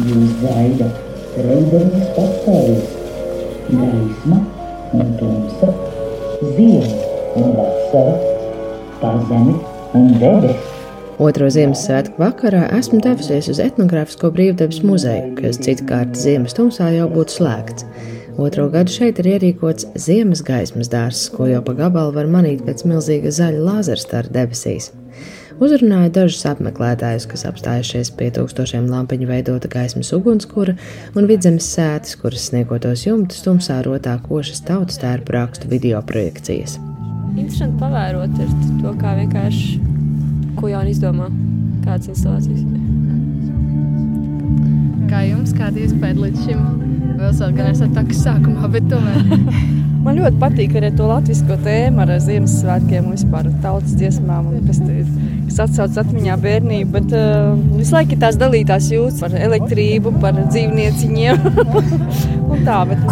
Jūs 0.00 0.34
gaida 0.40 0.86
skrejdenes 1.20 2.10
pasaules, 2.16 2.92
gaisma 3.68 4.38
un 4.96 5.10
tumsa, 5.18 5.72
ziema 6.56 6.94
un 7.36 7.50
vasara, 7.58 8.14
pazemi 9.02 9.56
un 9.98 10.12
debesis. 10.22 10.76
Otro 11.20 11.50
Ziemassvētku 11.52 12.16
vakarā 12.22 12.62
esmu 12.78 13.02
devusies 13.04 13.50
uz 13.52 13.60
etnogrāfisko 13.60 14.30
brīvdabas 14.32 14.80
muzeju, 14.88 15.34
kas 15.42 15.60
citkārt 15.60 16.16
ziemas 16.16 16.56
tumsā 16.56 16.88
jau 16.94 17.10
būtu 17.12 17.36
slēgts. 17.36 17.84
Otro 18.40 18.70
gadu 18.72 18.94
šeit 18.94 19.20
ir 19.20 19.34
ierīkots 19.34 19.90
ziemas 20.00 20.40
gaismas 20.46 20.88
dārsts, 20.88 21.28
ko 21.34 21.50
jau 21.50 21.60
pa 21.66 21.76
gabalu 21.76 22.16
var 22.16 22.30
manīt 22.38 22.64
pēc 22.64 22.86
milzīga 22.88 23.34
zaļa 23.36 23.66
lāzerstara 23.68 24.32
debesīs. 24.32 24.94
Uzrunāja 25.60 26.08
dažus 26.08 26.46
apmeklētājus, 26.48 27.26
kas 27.28 27.42
apstājušies 27.44 28.08
pie 28.16 28.30
tūkstošiem 28.32 28.86
lampiņu 28.88 29.26
veidota 29.28 29.68
gaismas 29.68 30.08
ugunskura 30.16 30.72
un 31.12 31.26
vidzemes 31.28 31.66
sēdes, 31.74 32.14
kuras 32.22 32.46
sniegotos 32.48 33.02
jumtus 33.04 33.42
tumsā 33.44 33.76
rotā 33.84 34.14
košas 34.24 34.62
tautas 34.64 34.96
tērpu 35.02 35.34
rakstu 35.36 35.68
video 35.68 36.00
projekcijas. 36.08 36.78
Interesanti 37.34 37.76
pavērot 37.82 38.40
ir 38.40 38.54
to, 38.80 38.94
kā 39.02 39.12
vienkārši 39.18 39.82
ko 40.56 40.70
jaunu 40.72 40.94
izdomā, 40.94 41.28
kādas 41.84 42.08
instalācijas. 42.14 42.64
Kā 45.12 45.26
jums, 45.26 45.52
kāda 45.58 45.84
iespēja 45.84 46.16
līdz 46.22 46.46
šim? 46.46 46.64
Vēl 47.20 47.36
vēl 47.36 47.52
gan 47.60 47.68
esat 47.74 47.92
tā, 47.98 48.06
kas 48.08 48.24
sākumā, 48.24 48.72
bet 48.72 48.88
tomēr. 48.88 49.28
Man 50.10 50.16
ļoti 50.18 50.40
patīk 50.42 50.72
arī 50.74 50.88
to 50.98 51.04
latviešu 51.06 51.56
tēmu 51.62 52.00
ar 52.02 52.10
Ziemassvētkiem 52.18 53.04
un 53.06 53.12
vispār 53.14 53.46
tautas 53.62 53.92
dziesmām, 53.94 54.48
un 54.50 54.64
kas, 54.66 54.80
ir, 54.90 55.04
kas 55.46 55.60
atsauc 55.68 56.00
atmiņā 56.02 56.34
bērnību. 56.42 56.90
Bet 56.96 57.14
uh, 57.14 57.52
visu 57.76 57.94
laiku 57.94 58.16
ir 58.16 58.20
tās 58.24 58.40
dalītās 58.40 58.88
jūtas 58.90 59.22
par 59.22 59.38
elektrību, 59.38 60.16
par 60.18 60.34
dzīvnieciņiem. 60.48 61.46
tā, 62.66 62.80
bet, 62.90 63.06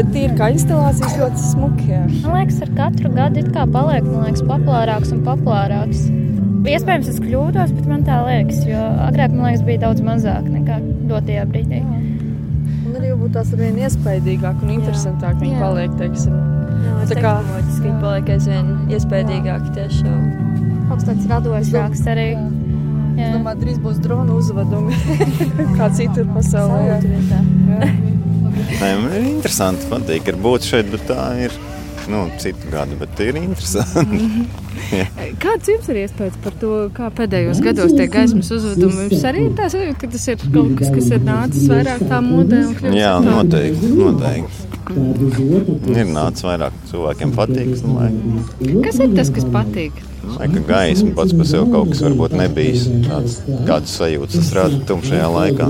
bet 0.00 0.10
tie 0.14 0.24
ir 0.30 0.34
kā 0.40 0.48
instalācijas 0.54 1.20
ļoti 1.20 1.44
smuki. 1.50 1.92
Jā. 1.92 2.02
Man 2.24 2.38
liekas, 2.38 2.64
ar 2.64 2.74
katru 2.80 3.12
gadu 3.20 3.44
it 3.44 3.52
kā 3.52 3.68
paliek 3.76 4.08
liekas, 4.08 4.48
populārāks 4.48 5.12
un 5.18 5.24
populārāks. 5.28 6.06
Iespējams, 6.64 7.12
es 7.12 7.20
kļūdos, 7.28 7.76
bet 7.76 7.92
man 7.92 8.08
tā 8.08 8.22
liekas, 8.24 8.64
jo 8.64 8.88
agrāk 9.04 9.36
man 9.36 9.50
liekas, 9.50 9.68
bija 9.68 9.84
daudz 9.84 10.00
mazāk 10.08 10.48
nekā 10.48 10.80
dotajā 11.12 11.44
brīdī. 11.52 11.84
Jā. 11.84 12.07
Varbūt 13.28 13.44
tās 13.44 13.50
ar 13.52 13.60
vien 13.60 13.74
iespaidīgāk 13.84 14.60
un 14.64 14.70
interesantāk 14.72 15.34
viņi 15.42 15.58
paliek, 15.60 15.96
teiksim. 16.00 16.36
Jā, 16.80 16.92
tā 17.10 17.16
kā 17.20 17.32
viņi 17.44 17.96
paliek 18.00 18.30
aizvien 18.32 18.70
iespaidīgāki 18.88 19.72
tiešām. 19.76 20.22
Tāds 20.88 21.26
radošāks 21.28 22.06
arī. 22.08 22.24
Jā. 23.18 23.26
Es 23.26 23.34
domāju, 23.34 23.60
drīz 23.66 23.82
būs 23.84 24.00
drona 24.00 24.32
uzvedumi 24.32 24.96
kā 25.76 25.90
citur 25.98 26.24
pasaulē. 26.32 26.96
Man 28.80 29.12
ir 29.12 29.28
interesanti, 29.34 29.84
patīk, 29.92 30.32
ir 30.32 30.40
būt 30.48 30.70
šeit, 30.70 30.88
bet 30.94 31.04
tā 31.10 31.28
ir 31.44 31.52
nu, 32.08 32.24
citu 32.42 32.70
gadu, 32.72 32.96
bet 33.00 33.20
ir 33.24 33.36
interesanti. 33.40 34.20
Kāds 35.42 35.68
jums 35.68 35.88
ir 35.92 36.00
iespējas 36.04 36.38
par 36.44 36.54
to, 36.60 36.72
kā 36.96 37.10
pēdējos 37.18 37.60
gados 37.64 37.94
tie 37.96 38.06
gaismas 38.12 38.50
uzvedumi? 38.54 39.08
Jums 39.08 39.26
arī 39.28 39.46
tā 39.58 39.68
sajūta, 39.72 39.98
ka 40.02 40.12
tas 40.14 40.26
ir 40.32 40.44
kaut 40.54 40.74
kas, 40.78 40.92
kas 40.94 41.10
ir 41.12 41.24
nācis 41.26 41.68
vairāk 41.70 42.04
tā 42.10 42.20
modē 42.24 42.62
un 42.68 42.76
kļūst 42.78 42.98
Jā, 42.98 43.14
noteikti, 43.24 43.92
noteikti. 43.98 44.68
Ir 45.92 46.12
nācis 46.14 46.46
vairāk 46.48 46.78
cilvēkiem 46.92 47.34
patīk. 47.36 47.74
Kas 48.86 49.02
ir 49.04 49.12
tas, 49.18 49.32
kas 49.34 49.48
patīk? 49.52 50.04
Domāju, 50.28 50.60
ka 50.60 50.62
gaisma 50.68 51.14
pats 51.16 51.32
par 51.32 51.46
sevi 51.48 51.70
kaut 51.72 51.92
kas 51.92 52.02
varbūt 52.04 52.34
nebijis 52.36 52.82
tāds, 53.06 53.36
kāds 53.68 53.94
sajūts 53.96 54.36
tas 54.36 54.50
rada 54.56 54.80
tumšajā 54.88 55.28
laikā. 55.34 55.68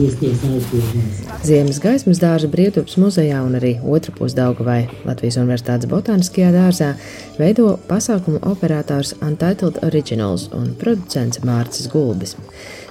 Ziemas 1.47 1.79
gaismas 1.83 2.19
dārza 2.23 2.51
Brīvdabas 2.51 2.99
muzejā 2.99 3.39
un 3.47 3.55
arī 3.59 3.77
otrā 3.79 4.15
pusdaugavai 4.19 4.81
Latvijas 5.07 5.39
Universitātes 5.39 5.91
botāniskajā 5.91 6.51
dārzā 6.57 6.91
veido 7.39 7.77
pasākumu 7.91 8.43
operators 8.51 9.15
Untitled 9.23 9.79
Originals 9.87 10.49
un 10.57 10.73
producents 10.81 11.43
Mārcis 11.47 11.91
Gulbis. 11.93 12.35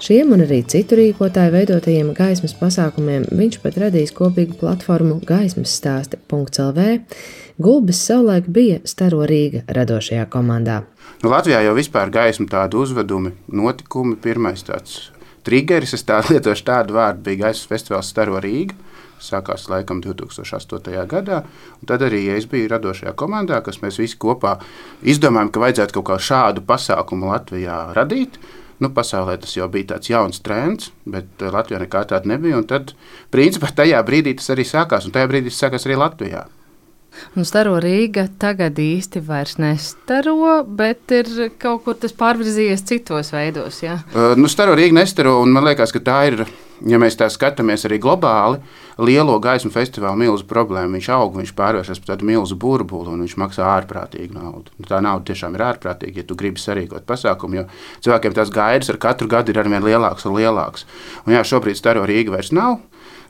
Šiem 0.03 0.31
un 0.35 0.45
arī 0.45 0.61
citu 0.69 0.95
rīkotāju 1.01 1.55
veidotajiem 1.57 2.13
gaismas 2.15 2.55
pasākumiem 2.55 3.27
viņš 3.33 3.59
pat 3.63 3.81
radīs 3.83 4.15
kopīgu 4.15 4.55
platformu 4.61 5.19
gaismas 5.27 5.75
stāsti.lv. 5.81 6.87
Gulbis 7.57 7.97
savulaik 8.05 8.45
bija 8.53 8.83
Staro 8.85 9.23
Rīga 9.25 9.63
radošajā 9.73 10.27
komandā. 10.29 10.83
Nu, 11.23 11.31
Latvijā 11.31 11.63
jau 11.65 11.71
vispār 11.73 12.11
gaisma 12.13 12.45
tādu 12.51 12.83
uzvedumi, 12.85 13.31
notikumi, 13.49 14.13
pirmais 14.21 14.61
tāds 14.67 15.07
triggeris, 15.47 15.95
es 15.97 16.05
tā 16.05 16.19
lietošu 16.29 16.67
tādu 16.67 16.93
vārdu, 16.99 17.23
bija 17.25 17.47
gaismas 17.47 17.71
festivāls 17.71 18.11
Staro 18.13 18.37
Rīga. 18.43 18.77
Sākās 19.17 19.65
laikam 19.71 20.03
2008. 20.05 20.93
gadā. 21.09 21.39
Tad 21.89 22.03
arī 22.05 22.19
ja 22.27 22.35
es 22.37 22.45
biju 22.45 22.69
radošajā 22.75 23.15
komandā, 23.17 23.63
kas 23.65 23.81
mēs 23.81 23.97
visi 23.97 24.19
kopā 24.21 24.59
izdomājām, 25.01 25.49
ka 25.49 25.63
vajadzētu 25.63 25.97
kaut 25.97 26.07
kādu 26.11 26.25
šādu 26.27 26.65
pasākumu 26.67 27.31
Latvijā 27.31 27.79
radīt. 27.97 28.37
Nu, 28.77 28.91
pasaulē 28.93 29.39
tas 29.41 29.57
jau 29.57 29.65
bija 29.73 29.95
tāds 29.95 30.11
jauns 30.13 30.43
trends, 30.45 30.91
bet 31.09 31.41
Latvijā 31.41 31.81
nekā 31.81 32.05
tāda 32.13 32.29
nebija. 32.29 32.61
Tad, 32.69 32.93
principā, 33.33 33.73
tajā 33.81 34.05
brīdī 34.05 34.37
tas 34.37 34.53
arī 34.53 34.67
sākās, 34.69 35.09
un 35.09 35.17
tajā 35.17 35.33
brīdī 35.33 35.49
tas 35.49 35.65
sākās 35.65 35.89
arī 35.89 35.97
Latvijā. 35.97 36.45
Un 37.37 37.45
staro 37.45 37.77
Rīga 37.81 38.27
tagad 38.41 38.79
īsti 38.81 39.21
vairs 39.25 39.57
nestaro, 39.61 40.63
bet 40.65 41.13
ir 41.13 41.29
kaut 41.61 41.83
kur 41.85 41.97
tas 41.99 42.15
pārvirzījies 42.17 42.85
citos 42.87 43.33
veidos. 43.35 43.81
Ja? 43.83 43.99
Uh, 44.13 44.33
nu, 44.39 44.49
staro 44.51 44.75
Rīga 44.77 44.99
nestaro, 44.99 45.37
un 45.43 45.53
man 45.53 45.67
liekas, 45.67 45.93
ka 45.95 46.01
tā 46.03 46.17
ir, 46.31 46.43
ja 46.87 46.99
mēs 47.01 47.17
tā 47.19 47.29
skatāmies 47.33 47.85
arī 47.87 47.99
globāli, 48.01 48.61
lielo 48.97 49.37
gaismu 49.41 49.69
festivālu 49.73 50.23
milzu 50.23 50.47
problēmu. 50.49 50.97
Viņš 50.97 51.09
aug, 51.13 51.37
viņš 51.37 51.53
pārvēršas 51.57 52.01
par 52.01 52.13
tādu 52.13 52.29
milzu 52.29 52.57
burbuli, 52.59 53.13
un 53.13 53.23
viņš 53.25 53.37
maksā 53.43 53.69
ārprātīgu 53.75 54.37
naudu. 54.37 54.73
Un 54.81 54.89
tā 54.89 55.01
nauda 55.05 55.29
tiešām 55.29 55.57
ir 55.57 55.65
ārprātīga, 55.69 56.23
ja 56.23 56.27
tu 56.27 56.37
gribi 56.39 56.61
sarīkot 56.61 57.05
pasākumu, 57.09 57.61
jo 57.61 57.65
cilvēkiem 58.07 58.37
tās 58.37 58.53
gaidas 58.53 58.89
ar 58.93 59.01
katru 59.01 59.29
gadu 59.31 59.53
ir 59.53 59.61
arvien 59.61 59.85
lielākas 59.85 60.25
un 60.29 60.37
lielākas. 60.39 60.87
Un 61.25 61.37
jā, 61.37 61.45
šobrīd 61.45 61.77
staro 61.77 62.05
Rīga 62.09 62.37
vairs 62.37 62.53
nav. 62.55 62.79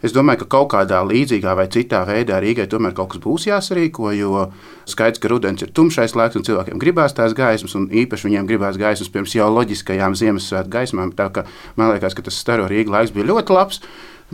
Es 0.06 0.14
domāju, 0.14 0.44
ka 0.44 0.50
kaut 0.58 0.70
kādā 0.76 1.00
līdzīgā 1.08 1.56
vai 1.58 1.66
citā 1.74 2.04
veidā 2.08 2.38
Rīgai 2.44 2.68
tomēr 2.70 2.94
kaut 2.98 3.14
kas 3.14 3.24
būs 3.24 3.48
jāsarīko, 3.50 4.12
jo 4.18 4.46
skaidrs, 4.90 5.22
ka 5.24 5.32
rudens 5.32 5.66
ir 5.66 5.74
tumšais 5.74 6.16
laiks 6.18 6.38
un 6.38 6.46
cilvēkiem 6.48 6.82
gribās 6.82 7.18
tās 7.18 7.34
gaismas, 7.38 7.76
un 7.80 7.90
īpaši 7.90 8.30
viņiem 8.30 8.50
gribās 8.50 8.78
gaismas 8.78 9.12
pirms 9.14 9.36
jau 9.38 9.50
loģiskajām 9.56 10.18
Ziemassvētku 10.18 10.76
gaismām. 10.78 11.14
Tā 11.18 11.32
kā 11.34 11.48
man 11.76 11.96
liekas, 11.96 12.18
ka 12.18 12.26
tas 12.30 12.38
staro 12.38 12.70
Rīga 12.70 13.00
laiks 13.00 13.16
bija 13.16 13.32
ļoti 13.34 13.58
labs. 13.58 13.82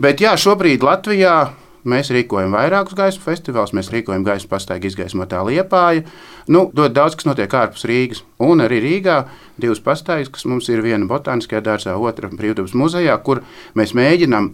Bet 0.00 0.20
jā, 0.20 0.36
šobrīd 0.40 0.84
Latvijā 0.84 1.36
Mēs 1.84 2.08
rīkojam 2.16 2.54
vairākus 2.56 2.96
gaisa 2.96 3.20
festivālus, 3.20 3.74
mēs 3.76 3.90
rīkojam 3.92 4.22
gaisa 4.24 4.48
pastaigu 4.48 4.88
izgaismotā 4.88 5.42
liepāja. 5.44 6.06
Nu, 6.48 6.70
ļoti 6.72 6.96
daudz 6.96 7.18
kas 7.20 7.28
notiek 7.28 7.56
ārpus 7.60 7.84
Rīgas. 7.90 8.22
Un 8.40 8.64
arī 8.64 8.78
Rīgā 8.80 9.18
divas 9.60 9.82
pastaigas, 9.84 10.30
kas 10.32 10.46
mums 10.48 10.70
ir 10.72 10.80
viena 10.84 11.04
botāniskajā 11.10 11.60
dārzā, 11.66 11.98
otra 12.00 12.32
brīvdabas 12.32 12.72
muzejā, 12.80 13.18
kur 13.26 13.42
mēs 13.76 13.92
mēģinām 14.00 14.48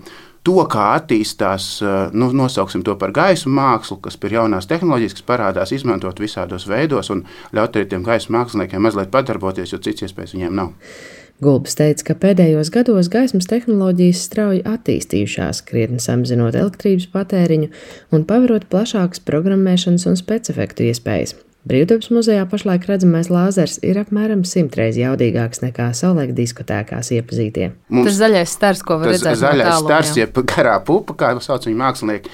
to, 0.46 0.56
kā 0.70 0.86
attīstās, 0.96 1.68
nu, 2.16 2.30
nosauksim 2.36 2.84
to 2.86 2.96
par 3.00 3.12
gaisa 3.16 3.50
mākslu, 3.52 4.00
kas 4.04 4.18
ir 4.24 4.36
jaunās 4.38 4.68
tehnoloģijas, 4.70 5.16
kas 5.18 5.28
parādās, 5.28 5.72
izmantot 5.76 6.20
visādos 6.22 6.68
veidos 6.70 7.12
un 7.12 7.24
ļaut 7.56 7.76
arī 7.76 7.88
tiem 7.90 8.04
gaisa 8.06 8.32
māksliniekiem 8.32 8.84
mazliet 8.86 9.12
padarboties, 9.12 9.74
jo 9.74 9.80
cits 9.82 10.08
iespējas 10.08 10.36
viņiem 10.36 10.56
nav. 10.56 10.72
Gulbis 11.40 11.76
teica, 11.78 12.10
ka 12.10 12.18
pēdējos 12.20 12.68
gados 12.72 13.08
gaismas 13.12 13.48
tehnoloģijas 13.48 14.24
strauji 14.28 14.60
attīstījušās, 14.68 15.62
krietni 15.64 16.00
samazinot 16.02 16.58
elektrības 16.58 17.08
patēriņu 17.14 17.70
un 18.12 18.26
paverot 18.28 18.68
plašākas 18.72 19.24
programmēšanas 19.24 20.04
un 20.10 20.20
specifektu 20.20 20.90
iespējas. 20.90 21.38
Brīvdabas 21.68 22.08
muzejā 22.08 22.46
pašlaik 22.48 22.86
redzamais 22.88 23.28
lāzers 23.28 23.76
ir 23.84 23.98
apmēram 24.00 24.46
simtreiz 24.48 24.96
jaudīgāks 24.96 25.60
nekā 25.60 25.90
savulaik 25.96 26.32
diskotēkās 26.38 27.12
iepazītie. 27.18 27.68
Mums, 27.92 28.08
tas 28.08 28.16
zaļais 28.16 28.54
stars, 28.56 28.80
ko 28.86 28.96
var 29.02 29.12
redzēt. 29.12 29.36
Zaļais 29.42 29.68
no 29.68 29.76
stars, 29.84 30.14
jeb 30.16 30.40
garā 30.48 30.78
pupa, 30.84 31.18
kā 31.20 31.34
sauc 31.44 31.68
viņu 31.68 31.80
mākslinieki. 31.82 32.32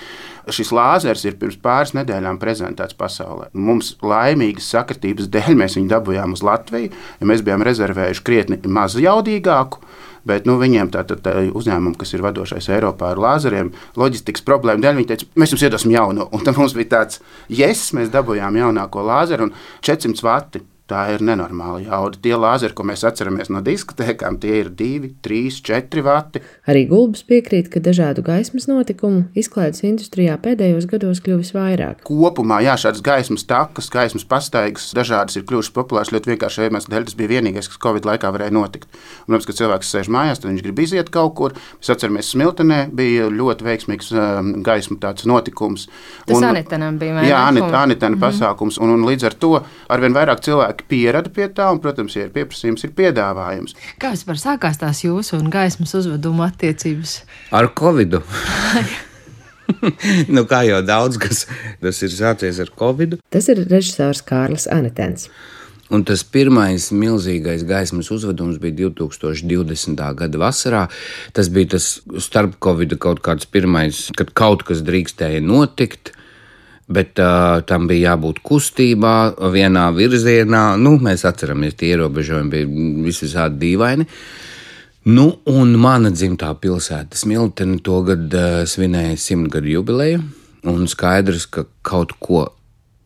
Šis 0.54 0.70
lāzers 0.70 1.24
ir 1.26 1.34
pirms 1.40 1.56
pāris 1.58 1.90
nedēļām 1.98 2.38
prezentēts 2.38 2.94
pasaulē. 2.94 3.48
Mums 3.58 3.96
laimīgas 4.06 4.68
sakritības 4.76 5.26
dēļ 5.34 5.58
mēs 5.58 5.74
viņu 5.74 5.90
dabūjām 5.90 6.36
uz 6.36 6.44
Latviju, 6.46 6.92
jo 7.18 7.26
mēs 7.26 7.42
bijām 7.42 7.66
rezervējuši 7.66 8.26
krietni 8.28 8.60
mazjaudīgāku. 8.62 9.82
Bet 10.26 10.46
nu, 10.48 10.56
viņiem 10.58 10.90
tā, 10.94 11.04
tā, 11.06 11.18
tā 11.22 11.36
uzņēmumi, 11.46 11.98
kas 12.00 12.14
ir 12.16 12.24
vadošais 12.26 12.70
Eiropā 12.74 13.12
ar 13.14 13.20
lāzeriem, 13.22 13.72
loģistikas 13.98 14.42
problēmu 14.46 14.82
dēļ, 14.82 14.96
viņi 15.00 15.10
teica, 15.12 15.28
mēs 15.38 15.54
jums 15.54 15.66
iedosim 15.68 15.94
jaunu. 15.94 16.28
Un 16.34 16.46
tad 16.46 16.58
mums 16.58 16.74
bija 16.76 16.92
tāds, 16.98 17.22
yes, 17.52 17.92
mēs 17.96 18.10
dabūjām 18.14 18.58
jaunāko 18.58 19.06
lāzeru 19.06 19.48
un 19.48 19.54
400 19.86 20.26
vati 20.26 20.64
Tā 20.86 21.00
ir 21.10 21.22
nenormāla 21.26 21.80
jauda. 21.82 22.18
Tie 22.22 22.36
lāzeri, 22.38 22.70
ko 22.78 22.84
mēs 22.86 23.00
atceramies 23.08 23.48
no 23.50 23.58
diskotēkām, 23.66 24.36
tie 24.38 24.60
ir 24.60 24.68
2, 24.70 25.08
3, 25.26 25.56
4 25.66 26.02
vati. 26.06 26.42
Arī 26.70 26.84
Gulbis 26.86 27.24
piekrīt, 27.26 27.66
ka 27.72 27.80
dažādu 27.82 28.22
gaismas 28.22 28.68
notikumu 28.70 29.24
izklaides 29.34 29.82
industrijā 29.82 30.36
pēdējos 30.44 30.86
gados 30.86 31.18
kļuvis 31.26 31.50
vairāk. 31.56 32.04
Kopumā, 32.06 32.60
jā, 32.62 32.76
šādas 32.78 33.02
gaismas 33.02 33.42
takas, 33.50 33.90
gaismas 33.90 34.22
pastaigas, 34.30 34.92
dažādas 34.94 35.34
ir 35.34 35.42
kļuvušas 35.48 35.74
populāras 35.74 36.12
ļoti 36.14 36.36
vienkārši 36.36 36.68
iemeslu 36.68 36.94
dēļ. 36.94 37.08
Tas 37.10 37.18
bija 37.18 37.32
vienīgais, 37.34 37.70
kas 37.72 37.82
Covid 37.82 38.06
laikā 38.06 38.30
varēja 38.38 38.54
notikt. 38.54 38.86
Un, 39.24 39.34
protams, 39.34 39.50
kad 39.50 39.58
cilvēks 39.58 39.90
sēž 39.90 40.12
mājās, 40.14 40.38
tad 40.38 40.52
viņš 40.52 40.64
grib 40.68 40.84
iziet 40.86 41.10
kaut 41.10 41.34
kur. 41.42 41.58
Mēs 41.80 41.92
atceramies, 41.96 42.30
Smiltenē 42.30 42.78
bija 42.94 43.26
ļoti 43.34 43.66
veiksmīgs 43.66 44.14
um, 44.14 44.54
gaismu 44.62 45.02
notikums. 45.26 45.90
Tas 46.30 46.46
Anitenam 46.46 47.02
bija. 47.02 47.26
Jā, 47.26 47.42
Anitena 47.50 47.82
mm 47.82 47.98
-hmm. 47.98 48.22
pasākums. 48.22 48.78
Un, 48.78 48.94
un 48.94 49.06
līdz 49.10 49.26
ar 49.26 49.34
to 49.34 49.54
arvien 49.90 50.14
vairāk 50.14 50.46
cilvēku 50.46 50.75
cilvēki 50.76 50.88
pierada 50.88 51.30
pie 51.30 51.48
tā, 51.48 51.70
un, 51.72 51.80
protams, 51.80 52.16
ja 52.16 52.26
ir 52.26 52.32
pieprasījums, 52.32 52.84
ir 52.84 52.92
piedāvājums. 52.94 53.74
Kā 53.98 54.12
vispār 54.12 54.36
sākās 54.36 54.78
tās 54.78 55.04
jūsu 55.04 55.38
un 55.38 55.50
gaismas 55.50 55.94
uzveduma 55.94 56.50
attiecības? 56.50 57.24
Ar 57.52 57.72
Covid. 57.74 58.20
nu, 60.28 60.44
kā 60.46 60.64
jau 60.66 60.82
daudz 60.82 61.18
kas 61.18 61.46
tas 61.80 62.02
ir 62.02 62.10
sācies 62.10 62.60
ar 62.60 62.70
Covid. 62.76 63.18
Tas 63.30 63.48
ir 63.48 63.66
režisors 63.68 64.22
Kārlis 64.22 64.66
Anetens. 64.68 65.28
Un 65.86 66.02
tas 66.02 66.24
pirmais 66.24 66.90
milzīgais 66.90 67.62
gaismas 67.62 68.10
uzvedums 68.10 68.58
bija 68.58 68.90
2020. 68.90 70.00
gada 70.18 70.38
vasarā. 70.38 70.88
Tas 71.32 71.48
bija 71.48 71.76
tas 71.76 72.00
starp 72.18 72.58
Covid 72.58 72.96
kaut 72.98 73.22
kāds 73.22 73.46
pirmais, 73.46 74.08
kad 74.18 74.34
kaut 74.34 74.66
kas 74.66 74.82
drīkstēja 74.82 75.44
notikt 75.46 76.15
bet 76.86 77.18
uh, 77.18 77.60
tam 77.66 77.88
bija 77.90 78.12
jābūt 78.12 78.40
kustībā, 78.46 79.16
vienā 79.52 79.88
virzienā. 79.96 80.64
Nu, 80.78 80.96
mēs 81.02 81.26
atceramies, 81.26 81.74
tie 81.78 81.94
ierobežojumi 81.94 82.52
bija 82.52 83.06
visādi 83.06 83.60
dīvaini. 83.64 84.06
Nu, 85.10 85.26
un 85.50 85.74
mana 85.78 86.10
dzimtā 86.10 86.50
pilsēta 86.62 87.18
Smiltene 87.18 87.80
to 87.86 88.00
gadu 88.06 88.38
uh, 88.38 88.62
svinēja 88.66 89.18
simtgadu 89.22 89.70
jubileju, 89.76 90.22
un 90.70 90.86
skaidrs, 90.90 91.48
ka 91.50 91.66
kaut 91.86 92.16
ko 92.22 92.46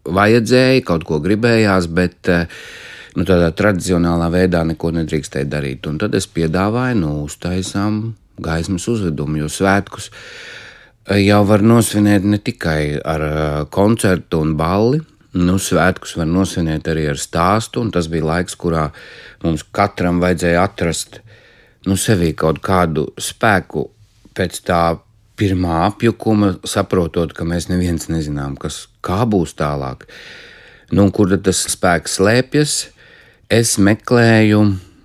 vajadzēja, 0.09 0.85
kaut 0.89 1.05
ko 1.09 1.21
gribējās, 1.25 1.89
bet 1.93 2.31
uh, 2.33 2.63
nu, 3.17 3.27
tādā 3.29 3.51
tradicionālā 3.57 4.31
veidā 4.33 4.63
neko 4.69 4.93
nedrīkstēja 5.01 5.49
darīt. 5.51 5.89
Un 5.89 6.01
tad 6.01 6.17
es 6.17 6.29
piedāvāju, 6.29 7.01
nu, 7.01 7.15
uztaisām 7.27 8.03
gaismas 8.41 8.87
uzvedumu, 8.89 9.43
jo 9.43 9.53
svētkus 9.53 10.11
jau 11.09 11.41
var 11.49 11.63
nosvinēt 11.65 12.27
ne 12.29 12.39
tikai 12.39 13.01
ar 13.01 13.23
koncertu 13.73 14.43
un 14.45 14.55
balli. 14.59 15.01
Nu, 15.31 15.61
svētkus 15.63 16.17
var 16.19 16.27
nosvinēt 16.27 16.89
arī 16.91 17.07
ar 17.13 17.19
stāstu, 17.21 17.81
un 17.85 17.93
tas 17.95 18.09
bija 18.11 18.27
laiks, 18.27 18.57
kurā 18.59 18.89
mums 19.45 19.63
katram 19.63 20.19
vajadzēja 20.21 20.65
atrast 20.67 21.21
nu, 21.87 21.95
sevī 21.95 22.33
kaut 22.35 22.59
kādu 22.59 23.07
spēku 23.15 23.87
pēc 24.35 24.59
tā 24.67 24.83
pirmā 25.39 25.85
apjukuma, 25.87 26.57
saprotot, 26.67 27.33
ka 27.33 27.47
mēs 27.47 27.71
neviens 27.71 28.11
nezinām, 28.11 28.59
kas, 28.61 28.89
būs 29.01 29.55
tālāk. 29.57 30.09
Nu, 30.91 31.07
kur 31.15 31.31
tas 31.39 31.63
spēks 31.71 32.19
slēpjas? 32.19 32.81
Es 33.51 33.79
meklēju 33.79 34.65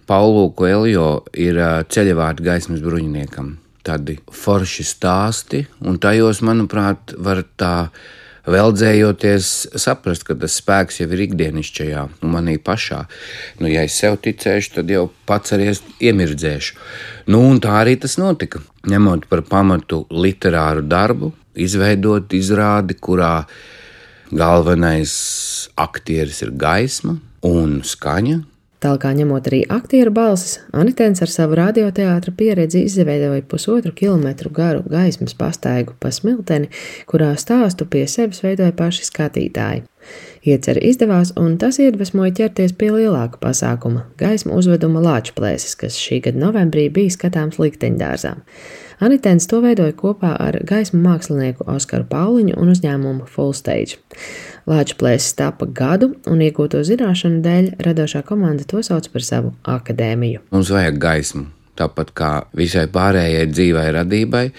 Paulu 0.09 0.49
Koeljo, 0.57 1.23
ir 1.37 1.61
ceļavārdu 1.89 2.49
gaismas 2.49 2.81
bruņiniekam 2.81 3.55
tādi 3.85 4.17
forši 4.33 4.85
stāsti, 4.87 5.65
un 5.85 5.99
tajos, 6.01 6.41
manuprāt, 6.45 7.15
var 7.17 7.43
tā 7.59 7.75
veldzējoties, 8.49 9.51
saprast, 9.81 10.25
ka 10.27 10.35
tas 10.37 10.57
spēks 10.59 10.99
jau 11.01 11.07
ir 11.15 11.23
ikdienišķajā, 11.25 12.03
un 12.21 12.33
manī 12.33 12.57
pašā. 12.61 13.03
Nu, 13.61 13.69
ja 13.71 13.85
es 13.87 13.97
sev 13.97 14.19
ticēšu, 14.25 14.75
tad 14.77 14.91
jau 14.93 15.07
pats 15.29 15.55
arī 15.55 15.71
iemirdzēšu. 16.05 16.77
Nu, 17.33 17.41
un 17.49 17.61
tā 17.63 17.79
arī 17.81 17.97
tas 18.01 18.19
notika. 18.21 18.61
Ņemot 18.85 19.25
par 19.31 19.41
pamatu 19.49 20.03
literāru 20.13 20.85
darbu, 20.85 21.31
izveidot 21.57 22.35
izrādi, 22.37 22.97
kurā 23.01 23.47
galvenais 24.35 25.15
aktieris 25.79 26.41
ir 26.45 26.53
gaisma 26.59 27.17
un 27.45 27.79
skaņa, 27.85 28.41
Tālāk, 28.85 29.05
ņemot 29.17 29.47
arī 29.49 29.63
aktieru 29.73 30.11
balsis, 30.13 30.59
Anitēns 30.77 31.23
ar 31.25 31.31
savu 31.33 31.55
radioteātra 31.57 32.29
pieredzi 32.37 32.83
izveidoja 32.85 33.41
pusotru 33.49 33.89
kilometru 33.97 34.51
garu 34.53 34.83
gaismas 34.85 35.33
pastaigu 35.33 35.95
pa 35.97 36.11
smilteni, 36.13 36.69
kurā 37.09 37.31
stāstu 37.33 37.87
pie 37.89 38.03
sevis 38.05 38.43
veidoja 38.45 38.75
paši 38.77 39.07
skatītāji. 39.09 39.87
Iecer 40.45 40.77
izdevās, 40.85 41.31
un 41.41 41.57
tas 41.57 41.79
iedvesmoja 41.81 42.33
ķerties 42.39 42.75
pie 42.77 42.91
lielāka 42.93 43.39
pasākuma- 43.41 44.05
gaismu 44.21 44.53
uzveduma 44.53 45.01
Lāčplēsis, 45.01 45.75
kas 45.77 45.97
šī 45.97 46.21
gada 46.27 46.39
novembrī 46.39 46.89
bija 46.93 47.09
skatāms 47.09 47.57
likteņdārzā. 47.57 48.35
Anitēns 49.03 49.47
to 49.51 49.59
veidoja 49.59 49.91
kopā 49.93 50.35
ar 50.39 50.59
gaismu 50.63 51.01
mākslinieku 51.03 51.65
Oskaru 51.67 52.05
Pauliņu 52.07 52.55
un 52.57 52.71
uzņēmumu 52.71 53.27
Full 53.27 53.53
Stage. 53.53 53.97
Lāča 54.69 54.95
plēsis 54.95 55.35
tapa 55.35 55.65
gadu, 55.65 56.13
un 56.31 56.39
iegūto 56.39 56.79
zināšanu 56.85 57.41
dēļ 57.45 57.69
radošā 57.85 58.23
komanda 58.23 58.63
to 58.63 58.81
sauc 58.85 59.09
par 59.11 59.21
savu 59.21 59.53
akadēmiju. 59.63 60.45
Mums 60.55 60.71
vajag 60.73 60.97
gaismu, 60.97 61.45
tāpat 61.75 62.13
kā 62.15 62.31
visai 62.55 62.87
pārējai 62.87 63.45
dzīvai 63.51 63.87
radībai. 63.99 64.51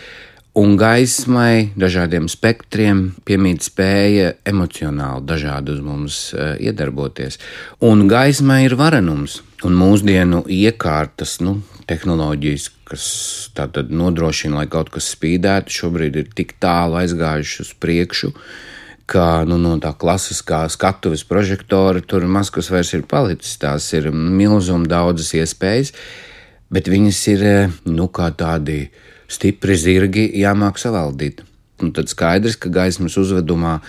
Un 0.56 0.78
gaismai, 0.80 1.68
dažādiem 1.76 2.30
spektriem 2.32 3.10
piemīt 3.28 3.66
spēja 3.66 4.30
emocionāli 4.48 5.26
dažādi 5.28 5.74
uz 5.74 5.82
mums 5.84 6.20
uh, 6.32 6.54
iedarboties. 6.56 7.36
Un 7.84 8.06
gaismai 8.08 8.62
ir 8.64 8.72
varenums, 8.80 9.42
un 9.68 9.76
mūsdienu 9.76 10.46
iekārtas, 10.48 11.34
nu, 11.44 11.58
tehnoloģijas, 11.84 12.70
kas 12.88 13.04
tātad 13.52 13.92
nodrošina, 13.92 14.62
lai 14.62 14.70
kaut 14.72 14.88
kas 14.94 15.10
spīdētu, 15.12 15.76
šobrīd 15.76 16.16
ir 16.22 16.30
tik 16.32 16.54
tālu 16.62 17.02
aizgājušas 17.02 17.66
uz 17.66 17.72
priekšu, 17.84 18.32
ka 19.12 19.44
nu, 19.44 19.58
no 19.60 19.74
tā 19.82 19.92
klasiskā 19.92 20.62
skatuves 20.72 21.26
prožektora 21.28 22.00
tur 22.00 22.24
maz 22.24 22.48
kas 22.54 22.72
vairs 22.72 22.94
ir 22.96 23.04
palicis. 23.04 23.58
Tās 23.60 23.90
ir 23.92 24.08
milzīgi 24.08 24.88
daudzas 24.88 25.34
iespējas, 25.36 25.92
bet 26.72 26.88
viņas 26.88 27.20
ir 27.34 27.44
nu, 27.84 28.08
kā 28.08 28.32
tādi 28.32 28.86
stipri 29.28 29.76
zirgi 29.78 30.28
jāmāk 30.40 30.80
savaldīt. 30.80 31.42
Un 31.82 31.92
tad 31.96 32.08
skaidrs, 32.08 32.56
ka 32.56 32.70
gaismas 32.72 33.18
uzvedumā 33.20 33.80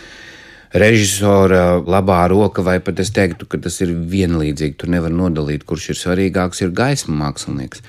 režisora 0.76 1.78
labā 1.80 2.20
roka, 2.28 2.64
vai 2.66 2.78
pat 2.84 3.00
es 3.00 3.14
teiktu, 3.16 3.48
ka 3.48 3.60
tas 3.64 3.80
ir 3.86 3.94
vienlīdzīgi. 4.12 4.76
Tur 4.80 4.92
nevar 4.92 5.14
nodalīt, 5.14 5.64
kurš 5.68 5.92
ir 5.94 6.00
svarīgāks, 6.02 6.62
ir 6.66 6.76
gaismu 6.76 7.16
mākslinieks. 7.22 7.84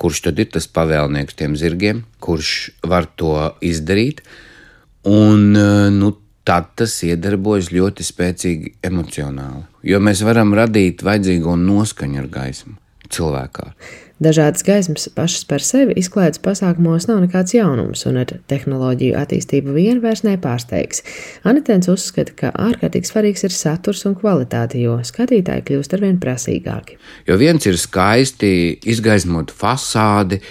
Kurš 0.00 0.22
tad 0.28 0.38
ir 0.40 0.52
tas 0.54 0.70
pavēlnieks 0.70 1.36
tiem 1.36 1.56
zirgiem, 1.58 2.04
kurš 2.22 2.70
var 2.86 3.10
to 3.20 3.34
izdarīt. 3.66 4.22
Un, 5.10 5.50
nu, 5.96 6.12
tad 6.46 6.70
tas 6.78 6.94
iedarbojas 7.06 7.70
ļoti 7.74 8.06
spēcīgi 8.06 8.76
emocionāli. 8.86 9.64
Jo 9.86 10.00
mēs 10.02 10.22
varam 10.26 10.54
radīt 10.56 11.04
vajadzīgo 11.06 11.56
noskaņu 11.60 12.22
ar 12.22 12.30
gaismu 12.32 12.76
cilvēkā. 13.10 13.72
Dažādas 14.20 14.60
gaismas 14.60 15.06
pašas 15.16 15.46
par 15.48 15.62
sevi 15.64 15.94
izklaides 15.96 16.42
pasākumos 16.44 17.06
nav 17.08 17.22
nekāds 17.22 17.54
jaunums, 17.56 18.02
un 18.04 18.18
ar 18.20 18.34
tehnoloģiju 18.52 19.14
attīstību 19.16 19.72
vien 19.72 20.02
vairs 20.02 20.20
nepārsteigs. 20.26 21.00
Anitens 21.48 21.88
uzskata, 21.88 22.34
ka 22.36 22.50
ārkārtīgi 22.52 23.08
svarīgs 23.08 23.46
ir 23.48 23.56
saturs 23.56 24.04
un 24.04 24.18
kvalitāte, 24.20 24.76
jo 24.82 24.98
skatītāji 25.08 25.64
kļūst 25.70 25.96
arvien 25.96 26.20
prasīgāki. 26.20 26.98
Jo 27.30 27.40
viens 27.40 27.64
ir 27.64 27.80
skaisti 27.80 28.52
izgaismot 28.92 29.54
fasādi, 29.56 30.42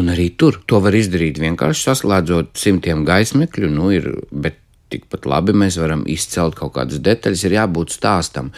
un 0.00 0.08
arī 0.14 0.30
tur 0.40 0.62
to 0.64 0.80
var 0.80 0.96
izdarīt 0.96 1.36
vienkārši 1.42 1.90
saslēdzot 1.90 2.56
simtiem 2.56 3.04
gaismekļu, 3.04 3.74
nu 3.76 3.92
ir, 3.92 4.08
bet 4.32 4.56
tikpat 4.88 5.28
labi 5.28 5.52
mēs 5.52 5.76
varam 5.82 6.08
izcelt 6.08 6.56
kaut 6.56 6.78
kādas 6.78 7.04
detaļas, 7.04 7.44
ir 7.44 7.58
jābūt 7.58 7.92
stāstam. 7.92 8.54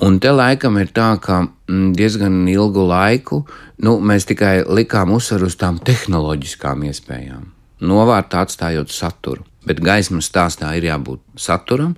Un 0.00 0.16
te 0.16 0.30
laikam 0.32 0.78
ir 0.80 0.88
tā, 0.96 1.10
ka 1.20 1.42
mm, 1.44 1.90
diezgan 1.96 2.46
ilgu 2.48 2.86
laiku 2.88 3.42
nu, 3.84 3.98
mēs 4.00 4.24
tikai 4.30 4.62
likām 4.64 5.12
uzsvaru 5.12 5.50
uz 5.50 5.58
tām 5.60 5.76
tehnoloģiskām 5.84 6.86
iespējām, 6.88 7.44
novārtā 7.84 8.46
atstājot 8.46 8.92
saturu. 8.94 9.44
Bet 9.68 9.82
gaismas 9.84 10.30
stāstā 10.30 10.72
ir 10.78 10.88
jābūt 10.88 11.20
saturam, 11.36 11.92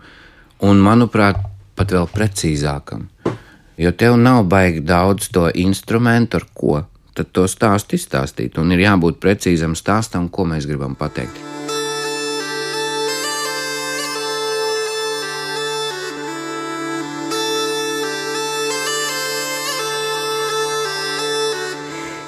un, 0.67 0.83
manuprāt, 0.83 1.39
pat 1.79 1.95
vēl 1.95 2.11
precīzākam. 2.11 3.07
Jo 3.79 3.95
tev 3.95 4.19
nav 4.19 4.43
baigi 4.51 4.83
daudz 4.83 5.31
to 5.31 5.47
instrumentu, 5.63 6.43
ar 6.43 6.51
ko 6.55 6.83
tad 7.15 7.31
to 7.31 7.47
stāstu 7.47 7.95
izstāstīt, 8.01 8.59
un 8.59 8.75
ir 8.75 8.83
jābūt 8.89 9.23
precīzam 9.23 9.79
stāstam, 9.79 10.27
ko 10.27 10.49
mēs 10.49 10.67
gribam 10.67 10.99
pateikt. 10.99 11.52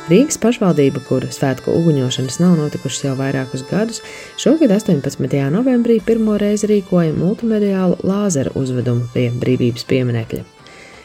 Rīgas 0.05 0.37
pašvaldība, 0.37 1.01
kur 1.09 1.25
svētku 1.33 1.73
uguņošanas 1.79 2.37
nav 2.43 2.59
notikušas 2.59 3.07
jau 3.07 3.15
vairākus 3.17 3.63
gadus, 3.71 4.03
šogad 4.37 4.75
18. 4.77 5.17
novembrī 5.49 5.97
pirmo 6.05 6.35
reizi 6.37 6.69
rīkoja 6.69 7.15
multimediālu 7.17 7.97
lāzeru 8.05 8.53
uzvedumu 8.61 9.09
pie 9.15 9.31
brīvības 9.33 9.89
pieminekļa. 9.89 10.45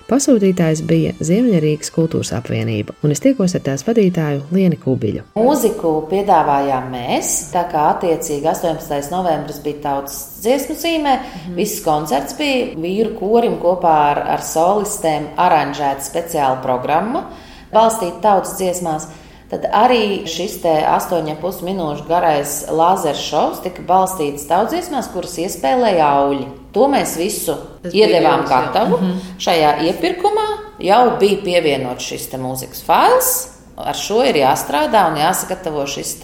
Pasūtītājs 0.10 0.84
bija 0.90 1.16
Ziemeļrīgas 1.24 1.94
kultūras 1.96 2.34
apvienība, 2.36 2.98
un 3.06 3.16
es 3.16 3.24
tikos 3.24 3.56
ar 3.56 3.64
tās 3.70 3.88
vadītāju 3.88 4.50
Lieni 4.52 4.76
Kubiļu. 4.84 5.30
Mūziku 5.40 5.96
piedāvājām 6.12 6.92
mēs, 6.92 7.34
tā 7.56 7.70
kā 7.72 7.92
attiecīgi 7.94 8.52
18. 8.52 9.14
novembris 9.16 9.62
bija 9.64 9.86
tautas 9.86 10.18
dziesmu 10.44 10.76
zīmē, 10.76 11.20
mm. 11.22 11.54
viss 11.56 11.86
koncerts 11.86 12.36
bija 12.36 12.74
vīru 12.76 13.16
korim 13.22 13.62
kopā 13.64 14.00
ar, 14.10 14.26
ar 14.36 14.44
solistēm 14.44 15.38
aranžēta 15.40 16.04
speciāla 16.12 16.60
programma, 16.66 17.30
balstīta 17.74 18.22
tautas 18.24 18.58
dziesmās. 18.60 19.10
Tad 19.50 19.64
arī 19.74 20.28
šis 20.30 20.60
8,5 20.62 21.64
minūšu 21.66 22.06
garais 22.06 22.52
lāzera 22.70 23.18
šovs 23.18 23.64
tika 23.64 23.82
balstīts 23.82 24.46
tautsdziesmās, 24.50 25.10
kuras 25.10 25.40
iespēlēja 25.42 26.10
auļi. 26.20 26.46
To 26.76 26.86
mēs 26.92 27.16
visu 27.18 27.56
Tas 27.82 27.96
iedevām 27.98 28.46
gatavu. 28.46 28.98
Mm 28.98 29.08
-hmm. 29.08 29.40
Šajā 29.42 29.72
iepirkumā 29.90 30.48
jau 30.80 31.18
bija 31.20 31.42
pievienots 31.44 32.06
šis 32.06 32.30
mūzikas 32.38 32.84
fails. 32.86 33.48
Ar 33.78 33.96
šo 33.96 34.24
ir 34.24 34.36
jāstrādā 34.36 35.08
un 35.12 35.18
jāsagatavo 35.18 35.88
šis 35.88 36.16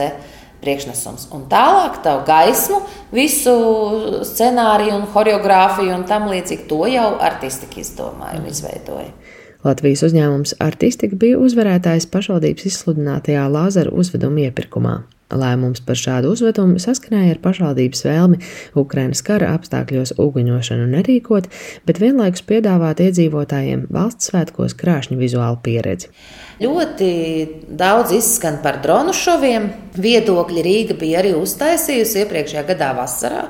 priekšnesums. 0.61 1.27
Un 1.31 1.45
tālāk 1.51 2.01
tā 2.03 2.15
gaismu, 2.25 2.81
visu 3.11 3.53
scenāriju 4.21 4.95
un 4.95 5.07
choreogrāfiju 5.13 5.95
un 5.95 6.03
tam 6.09 6.27
līdzīgi 6.31 6.67
to 6.69 6.85
jau 6.87 7.09
artisti 7.19 7.69
izdomāja 7.81 8.39
un 8.39 8.45
izveidoja. 8.51 9.11
Latvijas 9.65 10.03
uzņēmums 10.05 10.59
Artistika 10.61 11.17
bija 11.17 11.39
uzvarētājs 11.41 12.05
pašvaldības 12.13 12.67
izsludinātajā 12.69 13.47
lāzeru 13.49 13.95
uzveduma 13.97 14.43
iepirkumā. 14.45 14.99
Lēmums 15.33 15.81
par 15.81 15.97
šādu 15.97 16.29
uzvedumu 16.35 16.77
saskanēja 16.77 17.33
ar 17.33 17.39
pašvaldības 17.41 18.05
vēlmi 18.05 18.37
Ukrainas 18.77 19.23
kara 19.25 19.55
apstākļos 19.57 20.13
uguņošanu 20.21 20.85
nerīkot, 20.91 21.49
bet 21.89 22.01
vienlaikus 22.03 22.45
piedāvāt 22.45 23.01
iedzīvotājiem 23.07 23.87
valsts 23.89 24.29
svētkos 24.29 24.77
krāšņu 24.77 25.17
vizuālu 25.17 25.57
pieredzi. 25.65 26.11
Ļoti 26.61 27.09
daudz 27.73 28.13
izskan 28.19 28.61
par 28.61 28.83
dronu 28.85 29.17
šoviem. 29.17 29.71
Viedokļi 29.97 30.61
Rīga 30.69 30.99
bija 30.99 31.23
arī 31.23 31.33
uztaisījusi 31.39 32.21
iepriekšējā 32.21 32.67
gadā 32.69 32.93
vasarā 32.93 33.47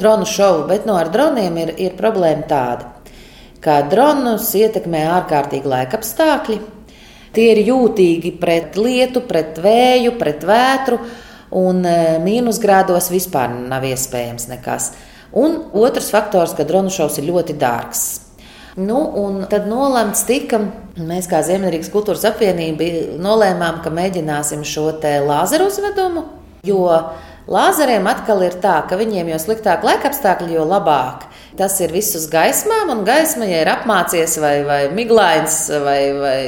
dronu 0.00 0.24
šovu, 0.24 0.64
bet 0.72 0.88
no 0.88 0.96
ar 0.96 1.12
droniem 1.12 1.60
ir, 1.60 1.74
ir 1.76 1.98
problēma 1.98 2.48
tāda 2.48 2.94
ka 3.64 3.80
dronus 3.90 4.50
ietekmē 4.58 5.04
ārkārtīgi 5.18 5.68
laika 5.68 5.98
apstākļi. 5.98 6.58
Tie 7.34 7.48
ir 7.52 7.60
jūtīgi 7.66 8.32
pret 8.40 8.78
lietu, 8.80 9.22
pret 9.28 9.58
vēju, 9.62 10.14
pret 10.20 10.46
vētru, 10.48 10.98
un 11.58 11.84
e, 11.86 11.98
mīnusgrādos 12.24 13.10
vispār 13.12 13.52
nav 13.68 13.84
iespējams 13.88 14.48
nekas. 14.50 14.92
Un 15.36 15.58
otrs 15.76 16.08
faktors, 16.14 16.54
ka 16.56 16.64
dronu 16.68 16.92
šovs 16.92 17.20
ir 17.20 17.28
ļoti 17.28 17.58
dārgs. 17.60 18.06
Nu, 18.78 18.98
tad 19.50 19.66
nolemts 19.66 20.22
tika, 20.28 20.60
mēs 21.02 21.26
kā 21.28 21.40
Ziemeļrīgas 21.42 21.90
kultūras 21.90 22.24
apvienība 22.30 23.18
nolēmām, 23.18 23.80
ka 23.82 23.90
mēģināsim 23.90 24.62
šo 24.62 24.92
lāzeru 25.26 25.66
uzvedumu, 25.66 26.22
jo 26.62 26.84
lāzeriem 27.50 28.06
atkal 28.06 28.44
ir 28.46 28.54
tā, 28.62 28.78
ka 28.86 28.96
viņiem 29.00 29.32
jo 29.32 29.40
sliktāk 29.42 29.82
laika 29.82 30.12
apstākļi, 30.12 30.54
jo 30.54 30.68
labāk 30.68 31.27
tas 31.56 31.78
ir 31.80 31.92
viss 31.94 32.16
uz 32.18 32.26
gaismām, 32.30 32.90
un 32.92 33.04
gaisma, 33.06 33.46
ja 33.48 33.62
ir 33.62 33.70
apmācies 33.72 34.36
vai, 34.42 34.56
vai 34.68 34.80
miglains 34.94 35.60
vai, 35.84 36.00
vai 36.18 36.40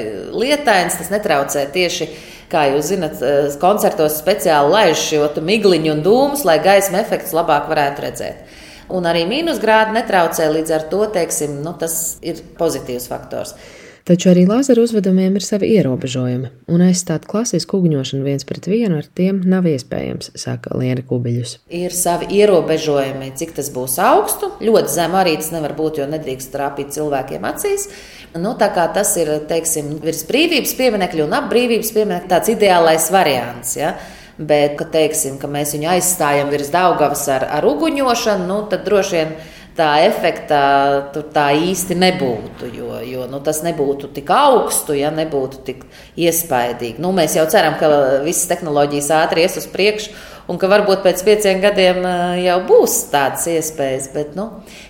lietains, 0.43 0.99
tas 1.01 1.13
netraucē 1.13 1.65
tieši. 1.73 2.11
Kā 2.51 2.65
jūs 2.73 2.89
zinat, 2.91 3.21
eh, 3.23 3.53
koncertos 3.63 4.19
speciāli 4.19 4.75
laiž 4.75 5.05
šo 5.07 5.29
migliņu 5.47 5.93
un 5.95 6.01
dūmus, 6.03 6.43
lai 6.45 6.59
gaisma 6.59 6.99
efekts 6.99 7.33
labāk 7.37 7.71
varētu 7.71 8.03
redzēt. 8.03 8.59
Un 8.91 9.07
arī 9.07 9.23
mīnusgrādi 9.31 9.95
netraucē, 9.95 10.49
līdz 10.51 10.75
ar 10.75 10.87
to 10.91 11.05
teiksim, 11.15 11.61
nu, 11.63 11.77
tas 11.79 12.17
ir 12.27 12.43
pozitīvs 12.59 13.07
faktors. 13.07 13.55
Taču 14.09 14.31
arī 14.33 14.47
lāzeru 14.49 14.85
uzvedumiem 14.87 15.35
ir 15.37 15.45
savi 15.45 15.69
ierobežojumi, 15.77 16.49
un 16.73 16.85
aizstāt 16.87 17.27
klasisku 17.29 17.81
ugņošanu 17.81 18.25
viens 18.25 18.47
pret 18.49 18.67
vienu 18.71 19.01
ar 19.01 19.09
tiem 19.19 19.43
nav 19.45 19.69
iespējams, 19.69 20.33
saka 20.41 20.73
Liena 20.81 21.05
Kubiļus. 21.07 21.59
Ir 21.77 21.93
savi 21.97 22.31
ierobežojumi, 22.41 23.33
cik 23.37 23.53
tas 23.59 23.69
būs 23.75 23.99
augstu. 24.03 24.55
Ļoti 24.65 24.95
zem 24.95 25.19
arī 25.21 25.37
tas 25.41 25.53
nevar 25.53 25.77
būt, 25.79 26.01
jo 26.01 26.09
nedrīkst 26.11 26.53
trāpīt 26.55 26.95
cilvēkiem 26.97 27.45
acīs. 27.51 27.91
Nu, 28.41 28.55
tas 28.57 29.13
ir 29.21 29.35
teiksim, 29.51 29.99
virs 30.05 30.25
brīvības 30.29 30.73
pieminiekļa 30.79 31.27
un 31.27 31.37
ap 31.37 31.53
brīvības 31.53 31.93
pieminiekļa 31.97 32.31
tāds 32.31 32.55
ideālais 32.55 33.11
variants. 33.13 33.77
Ja? 33.77 33.95
Bet, 34.41 34.79
ka, 34.81 34.87
teiksim, 34.89 35.37
ka 35.37 35.51
mēs 35.53 35.75
viņu 35.77 35.91
aizstājam 35.99 36.49
virs 36.49 36.71
Daugavas 36.73 37.27
ar, 37.29 37.45
ar 37.59 37.67
uguņošanu, 37.69 38.47
nu, 38.49 38.63
tad 38.73 38.87
droši 38.87 39.19
vien 39.19 39.35
tā 39.79 39.91
efekta 40.07 40.61
tur 41.15 41.29
tā 41.35 41.51
īsti 41.57 41.97
nebūtu. 41.99 42.71
Jo, 42.75 42.99
jo 43.07 43.27
nu, 43.31 43.41
tas 43.45 43.63
nebūtu 43.67 44.11
tik 44.17 44.31
augstu, 44.35 44.97
ja 44.99 45.13
nebūtu 45.15 45.63
tik 45.67 45.87
iespaidīgi. 46.21 47.01
Nu, 47.03 47.15
mēs 47.17 47.39
jau 47.39 47.47
ceram, 47.51 47.79
ka 47.81 47.91
visas 48.27 48.51
tehnoloģijas 48.51 49.11
ātri 49.23 49.47
ies 49.47 49.59
uz 49.61 49.71
priekšu. 49.71 50.15
Un 50.51 50.59
ka 50.59 50.67
varbūt 50.67 51.05
pēc 51.05 51.21
pieciem 51.23 51.61
gadiem 51.63 52.01
jau 52.43 52.57
būs 52.67 52.97
tādas 53.13 53.47
iespējas. 53.53 54.09
Bet, 54.15 54.33
nu. 54.39 54.49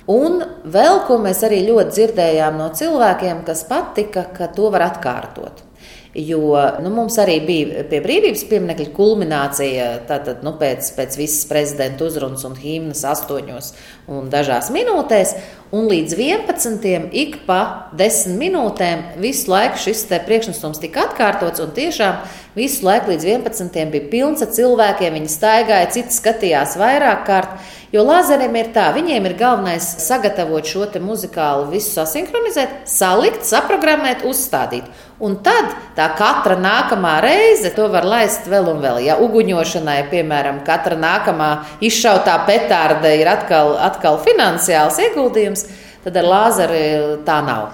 Un 0.09 0.41
vēl 0.65 1.03
ko 1.09 1.19
mēs 1.21 1.43
arī 1.45 1.61
ļoti 1.67 1.97
dzirdējām 1.99 2.57
no 2.57 2.71
cilvēkiem, 2.77 3.43
kas 3.45 3.67
patika, 3.69 4.25
ka 4.37 4.49
to 4.55 4.71
var 4.73 4.89
atkārtot. 4.89 5.67
Jo 6.15 6.59
nu, 6.83 6.91
mums 6.91 7.15
arī 7.23 7.37
bija 7.47 7.85
pie 7.87 8.01
brīvības 8.03 8.43
pieminiekļa 8.51 8.89
kulminācija 8.97 9.85
tātad, 10.09 10.41
nu, 10.43 10.57
pēc, 10.59 10.89
pēc 10.97 11.19
visas 11.21 11.45
prezidenta 11.47 12.03
uzrunas 12.09 12.43
un 12.49 12.57
himnas 12.59 13.05
astoņos 13.07 13.69
un 14.11 14.29
dažās 14.31 14.71
minūtēs. 14.75 15.35
Un 15.71 15.87
līdz 15.87 16.17
11. 16.19 17.13
ik 17.15 17.37
pa 17.47 17.91
10 17.95 18.35
minūtēm 18.41 19.21
visu 19.23 19.53
laiku 19.53 19.79
šis 19.79 20.03
priekšnesums 20.11 20.81
tika 20.83 21.05
atkārtots. 21.07 21.63
Tiešām 21.77 22.25
visu 22.57 22.83
laiku 22.89 23.13
līdz 23.13 23.29
11. 23.29 23.85
bija 23.93 24.09
pilns 24.11 24.43
ar 24.43 24.51
cilvēkiem. 24.57 25.15
Viņi 25.15 25.31
staigāja, 25.31 25.93
citi 25.95 26.17
skatījās 26.17 26.75
vairāk 26.81 27.23
kārt. 27.29 27.69
Jo 27.91 28.03
lazeriem 28.07 28.55
ir 28.55 28.69
tā, 28.75 28.89
viņiem 28.95 29.25
ir 29.27 29.33
galvenais 29.39 29.87
sagatavot 30.05 30.67
šo 30.67 30.85
muzikālu, 31.03 31.71
visu 31.73 31.91
sasinhronizēt, 31.97 32.85
salikt, 32.87 33.43
saprogrammēt, 33.47 34.23
uzstādīt. 34.27 34.87
Un 35.21 35.35
tad 35.45 35.75
tā 35.99 36.07
katra 36.17 36.55
nākamā 36.57 37.19
reize 37.21 37.69
to 37.77 37.91
var 37.93 38.07
laist 38.09 38.47
vēl 38.49 38.71
un 38.73 38.79
vēl. 38.81 39.03
Ja 39.05 39.19
uguņošanai, 39.21 40.07
piemēram, 40.09 40.63
katra 40.65 40.97
nākamā 40.97 41.51
izšautā 41.85 42.39
petārde 42.47 43.13
ir 43.21 43.29
atkal, 43.29 43.75
atkal 43.77 44.00
finansiāls 44.25 44.99
ieguldījums, 45.05 45.67
tad 46.05 46.17
ar 46.17 46.29
lāzeri 46.29 46.83
tā 47.27 47.41
nav. 47.47 47.71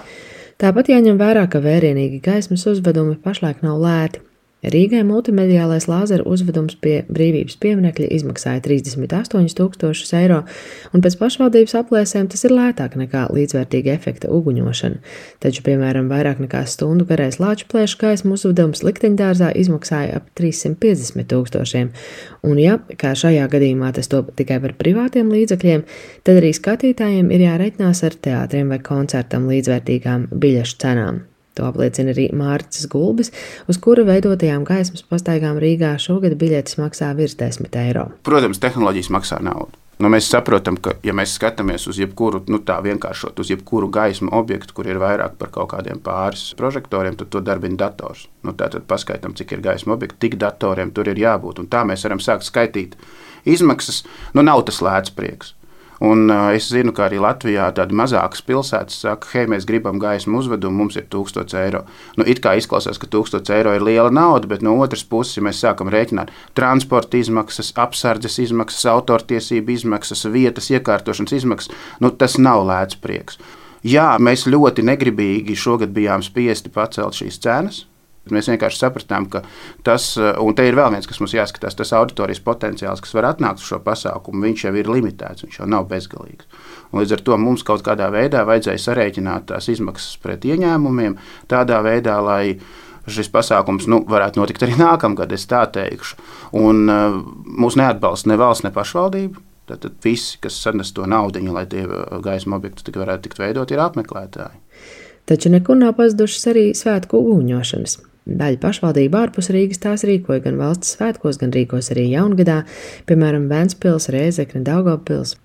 Tāpat 0.57 0.89
jāņem 0.89 1.19
vērā, 1.19 1.45
ka 1.51 1.61
vērienīgi 1.61 2.21
gaismas 2.25 2.65
uzvedumi 2.69 3.19
pašlaik 3.21 3.61
nav 3.65 3.77
lēti. 3.81 4.26
Rīgai 4.65 5.03
multimediālais 5.05 5.85
lāzera 5.85 6.23
uzvedums 6.25 6.73
pie 6.81 7.03
brīvības 7.13 7.59
pieminiekļa 7.61 8.07
izmaksāja 8.15 8.63
38,000 8.65 10.17
eiro, 10.17 10.39
un 10.97 11.03
pēc 11.05 11.17
pašvaldības 11.19 11.75
aplēsēm 11.77 12.25
tas 12.33 12.41
ir 12.47 12.55
lētāk 12.57 12.95
nekā 12.97 13.27
līdzvērtīga 13.37 13.93
efekta 13.93 14.31
uguņošana. 14.33 14.97
Taču, 15.45 15.61
piemēram, 15.67 16.09
vairāk 16.09 16.41
nekā 16.41 16.63
stundu 16.65 17.05
garais 17.05 17.37
lāču 17.37 17.69
plēšu 17.69 18.01
gaismu 18.01 18.33
uzvedums 18.33 18.81
likteņdārzā 18.87 19.51
izmaksāja 19.61 20.23
ap 20.23 20.33
350 20.41 21.29
tūkstošiem, 21.29 21.93
un 22.49 22.57
ja, 22.57 22.81
kā 22.97 23.13
šajā 23.13 23.45
gadījumā 23.53 23.93
tas 23.93 24.09
top 24.09 24.33
tikai 24.41 24.57
par 24.65 24.73
privātiem 24.81 25.29
līdzekļiem, 25.37 25.85
tad 26.25 26.41
arī 26.41 26.53
skatītājiem 26.57 27.29
ir 27.29 27.45
jāreikinās 27.45 28.01
ar 28.09 28.17
teātriem 28.25 28.73
vai 28.73 28.81
koncertam 28.81 29.45
līdzvērtīgām 29.53 30.31
biļešu 30.33 30.81
cenām. 30.81 31.27
To 31.57 31.65
apliecina 31.69 32.13
arī 32.13 32.29
Mārcis 32.37 32.85
Gulbis, 32.91 33.33
uz 33.69 33.81
kura 33.81 34.05
veidotajām 34.07 34.67
gaismas 34.67 35.05
pastaigām 35.09 35.59
Rīgā 35.61 35.95
šogad 36.01 36.37
biļetes 36.39 36.77
maksā 36.81 37.11
virs 37.17 37.37
10 37.39 37.75
eiro. 37.81 38.07
Protams, 38.27 38.61
tehnoloģijas 38.63 39.11
maksā 39.13 39.41
naudu. 39.43 39.73
Nu, 39.97 40.11
mēs 40.13 40.27
saprotam, 40.29 40.75
ka, 40.77 40.91
ja 41.01 41.13
mēs 41.17 41.31
skatāmies 41.39 41.87
uz 41.89 41.97
jebkuru, 41.97 42.43
nu, 42.53 42.59
tā 42.61 42.75
vienkāršot, 42.85 43.39
uz 43.41 43.49
jebkuru 43.49 43.89
gaismu 43.89 44.29
objektu, 44.37 44.75
kur 44.77 44.85
ir 44.85 44.99
vairāk 45.01 45.39
par 45.39 45.49
kaut 45.55 45.71
kādiem 45.71 45.97
pāris 46.05 46.51
prožektoriem, 46.59 47.17
tad 47.17 47.31
to 47.33 47.41
darbina 47.41 47.79
dators. 47.81 48.27
Nu, 48.45 48.53
Tātad 48.53 48.85
paskaidām, 48.85 49.33
cik 49.37 49.55
ir 49.57 49.65
gaisma 49.65 49.95
objekti, 49.97 50.19
tik 50.27 50.37
datoriem 50.43 50.93
tur 50.93 51.09
ir 51.09 51.17
jābūt. 51.17 51.63
Un 51.63 51.71
tā 51.73 51.81
mēs 51.89 52.05
varam 52.05 52.21
sākt 52.21 52.45
skaitīt 52.45 52.93
izmaksas. 53.49 54.03
Nu, 54.37 54.45
nav 54.45 54.67
tas 54.69 54.83
lēts 54.85 55.17
prieks. 55.17 55.55
Un, 55.99 56.27
uh, 56.29 56.51
es 56.53 56.67
zinu, 56.69 56.93
ka 56.93 57.07
arī 57.07 57.17
Latvijā 57.21 57.71
tādas 57.73 57.97
mazākas 57.97 58.43
pilsētas 58.45 58.99
saka, 59.01 59.29
hei, 59.33 59.47
mēs 59.49 59.65
gribam 59.65 59.97
gaismu 60.01 60.37
uzvedumu, 60.43 60.83
mums 60.83 60.97
ir 60.99 61.07
1000 61.09 61.57
eiro. 61.57 61.83
Nu, 62.19 62.25
it 62.29 62.41
kā 62.43 62.53
izklausās, 62.59 62.99
ka 63.01 63.09
1000 63.09 63.49
eiro 63.55 63.73
ir 63.73 63.85
liela 63.85 64.11
nauda, 64.13 64.49
bet 64.51 64.65
no 64.65 64.75
otras 64.77 65.01
puses, 65.07 65.39
ja 65.39 65.45
mēs 65.47 65.63
sākam 65.63 65.89
rēķināt 65.93 66.29
transporta 66.57 67.17
izmaksas, 67.17 67.73
apsardzes 67.81 68.37
izmaksas, 68.45 68.85
autortiesību 68.93 69.73
izmaksas, 69.73 70.27
vietas 70.29 70.69
iekārtošanas 70.69 71.33
izmaksas, 71.39 71.73
nu, 72.03 72.13
tas 72.13 72.37
nav 72.37 72.67
lēts 72.69 73.01
prieks. 73.01 73.41
Jā, 73.87 74.11
mēs 74.21 74.45
ļoti 74.49 74.85
negribīgi 74.85 75.57
šogad 75.57 75.93
bijām 75.97 76.21
spiesti 76.25 76.69
pacelt 76.73 77.17
šīs 77.17 77.41
cenas. 77.41 77.85
Mēs 78.35 78.49
vienkārši 78.51 78.81
sapratām, 78.81 79.27
ka 79.31 79.43
tas, 79.87 80.09
un 80.17 80.55
te 80.57 80.65
ir 80.67 80.77
vēl 80.77 80.93
viens, 80.95 81.07
kas 81.09 81.21
mums 81.23 81.35
jāskatās, 81.35 81.77
tas 81.77 81.93
auditorijas 81.97 82.43
potenciāls, 82.45 83.03
kas 83.03 83.15
var 83.17 83.29
atnākt 83.31 83.63
uz 83.63 83.69
šo 83.69 83.81
pasākumu, 83.85 84.43
viņš 84.47 84.65
jau 84.67 84.73
ir 84.79 84.91
limitēts, 84.91 85.45
viņš 85.45 85.61
jau 85.61 85.69
nav 85.69 85.87
bezgalīgs. 85.91 86.49
Un 86.91 87.01
līdz 87.01 87.17
ar 87.17 87.23
to 87.29 87.37
mums 87.41 87.65
kaut 87.67 87.83
kādā 87.85 88.09
veidā 88.13 88.43
vajadzēja 88.47 88.83
sarēķināt 88.83 89.49
tās 89.51 89.69
izmaksas 89.71 90.19
pret 90.23 90.45
ieņēmumiem, 90.47 91.17
tādā 91.51 91.81
veidā, 91.85 92.19
lai 92.23 92.57
šis 93.07 93.29
pasākums 93.31 93.87
nu, 93.91 94.01
varētu 94.07 94.41
notikt 94.41 94.63
arī 94.67 94.77
nākamgad, 94.85 95.33
es 95.35 95.47
tā 95.49 95.65
teikšu. 95.71 96.19
Un, 96.59 96.85
uh, 96.91 97.19
mūs 97.47 97.79
neatbalsta 97.79 98.31
ne 98.31 98.39
valsts, 98.39 98.67
ne 98.67 98.73
pašvaldība. 98.75 99.43
Tad, 99.67 99.81
tad 99.83 99.97
visi, 99.99 100.37
kas 100.39 100.55
sanes 100.63 100.93
to 100.95 101.03
naudu, 101.03 101.41
lai 101.51 101.65
tie 101.67 101.81
gaisma 102.23 102.55
objekti 102.55 102.93
varētu 102.95 103.25
tikt 103.25 103.41
veidot, 103.41 103.71
ir 103.73 103.81
apmeklētāji. 103.83 104.61
Taču 105.27 105.51
nekur 105.51 105.75
nav 105.75 105.97
pazudušas 105.97 106.47
arī 106.53 106.69
svētku 106.71 107.19
uguņošanas. 107.19 107.97
Daļa 108.27 108.59
pašvaldība 108.59 109.21
ārpus 109.23 109.47
Rīgas 109.55 109.79
tās 109.79 110.03
rīkoja 110.07 110.43
gan 110.43 110.57
valsts 110.59 110.97
svētkos, 110.97 111.39
gan 111.39 111.53
rīkos 111.55 111.93
arī 111.93 112.09
jaungadā, 112.11 112.63
piemēram, 113.07 113.47
Vēncpils, 113.47 114.09
Rēzekne, 114.11 114.65
Daugavpils, 114.67 115.37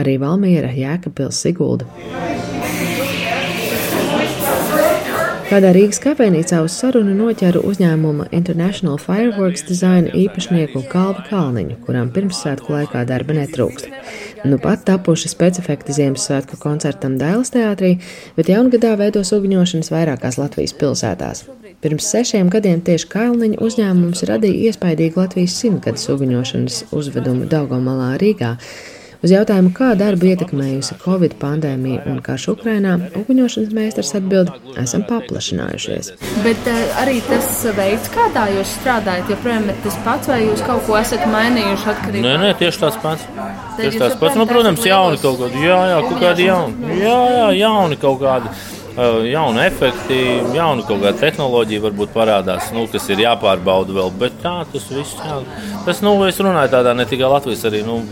arī 0.00 0.16
Valmiera, 0.22 0.72
Jēkabpils, 0.72 1.42
Sigulda. 1.44 1.88
Kādā 5.52 5.74
Rīgas 5.76 5.98
kafejnīcā 6.00 6.62
uz 6.64 6.72
sarunu 6.80 7.12
noķēru 7.18 7.60
uzņēmuma 7.68 8.30
International 8.32 8.96
Fireworks 8.96 9.66
Design 9.68 10.08
īpašnieku 10.16 10.80
Kalvu 10.88 11.26
Kalniņu, 11.26 11.76
kurām 11.84 12.08
pirmssvētku 12.14 12.72
laikā 12.72 13.04
darba 13.10 13.36
netrūkst. 13.36 13.90
Nu 14.48 14.56
pat 14.62 14.86
tapuši 14.88 15.28
specifekti 15.28 15.92
Ziemassvētku 15.98 16.56
koncertam 16.62 17.20
Dailas 17.20 17.52
teātrī, 17.52 17.98
bet 18.38 18.48
jaungadā 18.48 18.96
veidos 18.96 19.36
ugņošanas 19.36 19.92
vairākās 19.92 20.40
Latvijas 20.40 20.72
pilsētās. 20.80 21.44
Pirms 21.82 22.06
sešiem 22.06 22.46
gadiem 22.46 22.78
tieši 22.86 23.08
Kalniņa 23.10 23.56
uzņēmums 23.58 24.20
radīja 24.28 24.70
iespaidīgu 24.70 25.18
Latvijas 25.18 25.56
simtgades 25.58 26.04
ugņošanas 26.12 26.76
uzvedumu 26.94 27.48
Daugomalā 27.50 28.12
Rīgā. 28.22 28.52
Uz 29.22 29.32
jautājumu, 29.34 29.72
kā 29.74 29.88
darbu 29.98 30.28
ietekmējusi 30.30 31.00
Covid 31.02 31.34
pandēmija 31.40 32.04
un 32.10 32.20
karš 32.22 32.44
Ukrainā, 32.52 32.92
uguņošanas 33.18 33.72
meistars 33.74 34.12
atbild, 34.14 34.52
esam 34.78 35.02
paplašinājušies. 35.08 36.12
Bet 36.46 36.70
uh, 36.70 36.78
arī 37.02 37.16
tas 37.26 37.50
veids, 37.74 38.06
kādā 38.14 38.44
jūs 38.54 38.76
strādājat, 38.76 39.32
joprojām 39.34 39.66
ir 39.72 39.80
tas 39.82 39.96
pats, 40.06 40.30
vai 40.30 40.38
jūs 40.44 40.62
kaut 40.68 40.86
ko 40.86 41.00
esat 41.00 41.26
mainījuši 41.34 41.90
atkarībā? 41.96 42.22
Nē, 42.28 42.36
nē, 42.44 42.52
tieši 42.62 42.82
tāds 42.84 43.00
pats. 43.02 43.26
Tieši 43.80 44.04
tāds 44.04 44.22
pats. 44.22 44.38
Nu, 44.38 44.46
protams, 44.50 44.86
jauni 44.86 45.18
kaut 45.22 45.42
kādi, 45.42 45.66
jā, 45.66 45.82
jā, 45.96 45.98
kaut 46.06 46.22
kādi 46.22 46.46
jauni. 46.46 46.94
Jā, 47.02 47.18
jā, 47.40 47.50
jauni 47.64 47.98
kaut 48.06 48.22
kādi 48.22 48.54
jauni 48.96 49.62
efekti, 49.66 50.18
jauna 50.56 50.84
kaut 50.86 51.00
kāda 51.02 51.14
tehnoloģija 51.20 51.84
varbūt 51.86 52.12
parādās, 52.14 52.70
nu, 52.76 52.84
kas 52.92 53.08
ir 53.12 53.22
jāpārbauda 53.24 53.96
vēl. 53.96 54.12
Bet 54.20 54.36
tā 54.42 54.58
tas 54.72 54.90
viss, 54.92 55.16
jā. 55.16 55.38
tas, 55.86 56.02
nu, 56.04 56.14
es 56.28 56.40
runāju 56.42 56.74
tādā 56.74 56.92
ne 56.96 57.06
tikai 57.08 57.30
Latvijas, 57.32 57.64
arī 57.68 57.82
nu, 57.86 58.02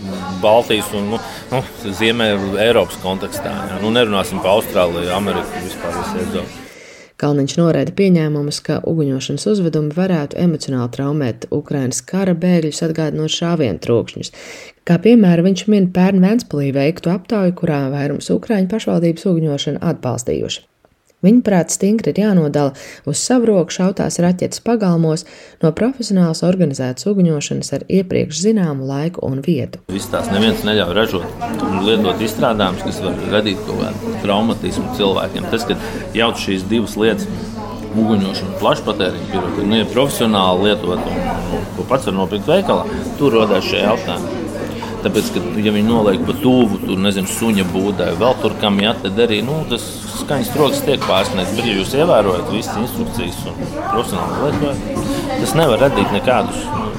Baltijas 0.41 0.89
un 0.97 1.13
nu, 1.15 1.21
nu, 1.53 1.63
Ziemeļa 1.85 2.65
Eiropas 2.65 2.99
kontekstā. 3.05 3.53
Jā. 3.53 3.79
Nu, 3.85 3.93
nerunāsim 3.95 4.41
par 4.41 4.57
Austrāliju, 4.59 5.13
Ameriku 5.17 5.65
vispār 5.67 6.01
visiem. 6.01 6.59
Kalniņš 7.21 7.55
noraida 7.59 7.93
pieņēmumus, 7.93 8.63
ka 8.65 8.79
uguņošanas 8.89 9.45
uzvedumi 9.51 9.93
varētu 9.93 10.39
emocionāli 10.41 10.89
traumēt 10.95 11.45
Ukrainas 11.53 12.01
kara 12.01 12.33
bēgļus, 12.33 12.81
atgādinot 12.87 13.35
šāvienu 13.35 13.83
trokšņus. 13.85 14.33
Kā 14.89 14.97
piemēru 15.05 15.45
viņš 15.51 15.67
min 15.69 15.91
pērn 15.93 16.25
Ventspilī 16.25 16.73
veiktu 16.73 17.13
aptauju, 17.13 17.59
kurā 17.61 17.83
vairums 17.93 18.33
Ukraiņu 18.33 18.73
pašvaldības 18.73 19.29
uguņošanu 19.35 19.85
atbalstījuši. 19.93 20.70
Viņa 21.21 21.43
prāt 21.45 21.73
stingri 21.75 22.15
ir 22.15 22.23
jānodala 22.23 22.73
uz 23.09 23.21
savu 23.21 23.51
roku 23.51 23.75
šautās 23.75 24.17
raķetes 24.25 24.63
pagalmos 24.65 25.27
no 25.61 25.69
profesionāls 25.77 26.41
organizētas 26.49 27.05
uguņošanas 27.11 27.73
ar 27.77 27.85
iepriekš 27.93 28.41
zināmu 28.47 28.89
laiku 28.89 29.27
un 29.29 29.43
vietu. 29.45 29.83
Tās 30.11 30.31
neviens 30.33 30.65
neļauj 30.65 30.97
ražot 30.97 31.45
un 31.67 31.85
lietot 31.85 32.25
izstrādājumus, 32.25 32.87
kas 32.89 33.03
var 33.05 33.21
radīt 33.37 33.61
kaut 33.67 33.85
kādu 33.85 34.17
traumatismu 34.25 34.97
cilvēkiem. 34.97 35.51
Tas, 35.53 35.69
ka 35.69 35.77
jauc 36.17 36.41
šīs 36.41 36.65
divas 36.73 36.97
lietas 36.97 37.29
uguņošanu, 37.91 38.57
plašpatēriņu 38.63 39.31
pirotehniku, 39.33 39.69
nu, 39.69 39.81
ja 39.83 39.93
profesionāli 39.93 40.71
lietot 40.71 41.05
un, 41.05 41.65
ko 41.77 41.87
pats 41.91 42.09
var 42.09 42.17
nopirkt 42.17 42.49
veikalā, 42.49 43.01
tur 43.21 43.37
rodās 43.37 43.67
šie 43.67 43.83
jautājumi. 43.85 44.40
Tāpēc, 45.01 45.31
ka, 45.33 45.43
ja 45.65 45.73
viņi 45.73 45.89
noliek 45.89 46.25
pa 46.29 46.35
tuvu, 46.37 46.81
tur 46.83 46.99
nezinu, 47.01 47.31
suņa 47.31 47.65
būdai, 47.73 48.11
vēl 48.21 48.35
tur 48.43 48.57
kam 48.61 48.81
jā, 48.83 48.93
tad 49.01 49.21
arī 49.25 49.41
nu, 49.47 49.63
tas 49.71 49.87
skaņas 50.21 50.53
troksnis 50.53 50.85
tiek 50.89 51.07
pārsniegts. 51.09 51.55
Bet, 51.57 51.69
ja 51.71 51.77
jūs 51.79 51.95
ievērojat 51.97 52.53
visas 52.53 52.77
instrukcijas 52.83 53.41
un 53.49 53.57
profesionāli 53.63 54.51
lietojat, 54.51 55.33
tas 55.39 55.57
nevar 55.57 55.87
radīt 55.87 56.13
nekādus. 56.17 56.61
Nu, 56.77 56.91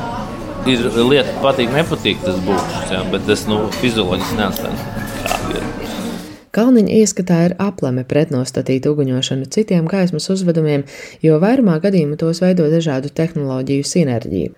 ir 0.73 0.87
lieta, 0.97 1.37
patīk, 1.45 1.69
nepatīk 1.77 2.25
tas 2.25 2.41
būs, 2.47 2.75
jā, 2.89 3.05
bet 3.13 3.29
tas 3.29 3.45
nu, 3.49 3.63
fizioloģiski 3.81 4.41
neatstājas. 4.41 5.00
Kalniņa 6.51 6.91
ieskatā 6.99 7.35
ir 7.47 7.53
aplame 7.63 8.01
pretnostatīt 8.03 8.83
uguņošanu 8.89 9.45
citiem 9.55 9.85
gaismas 9.87 10.25
uzvedumiem, 10.33 10.81
jo 11.23 11.37
vairumā 11.39 11.77
gadījumu 11.79 12.17
tos 12.19 12.41
veido 12.43 12.65
dažādu 12.67 13.07
tehnoloģiju 13.15 13.85
sinerģiju. 13.87 14.51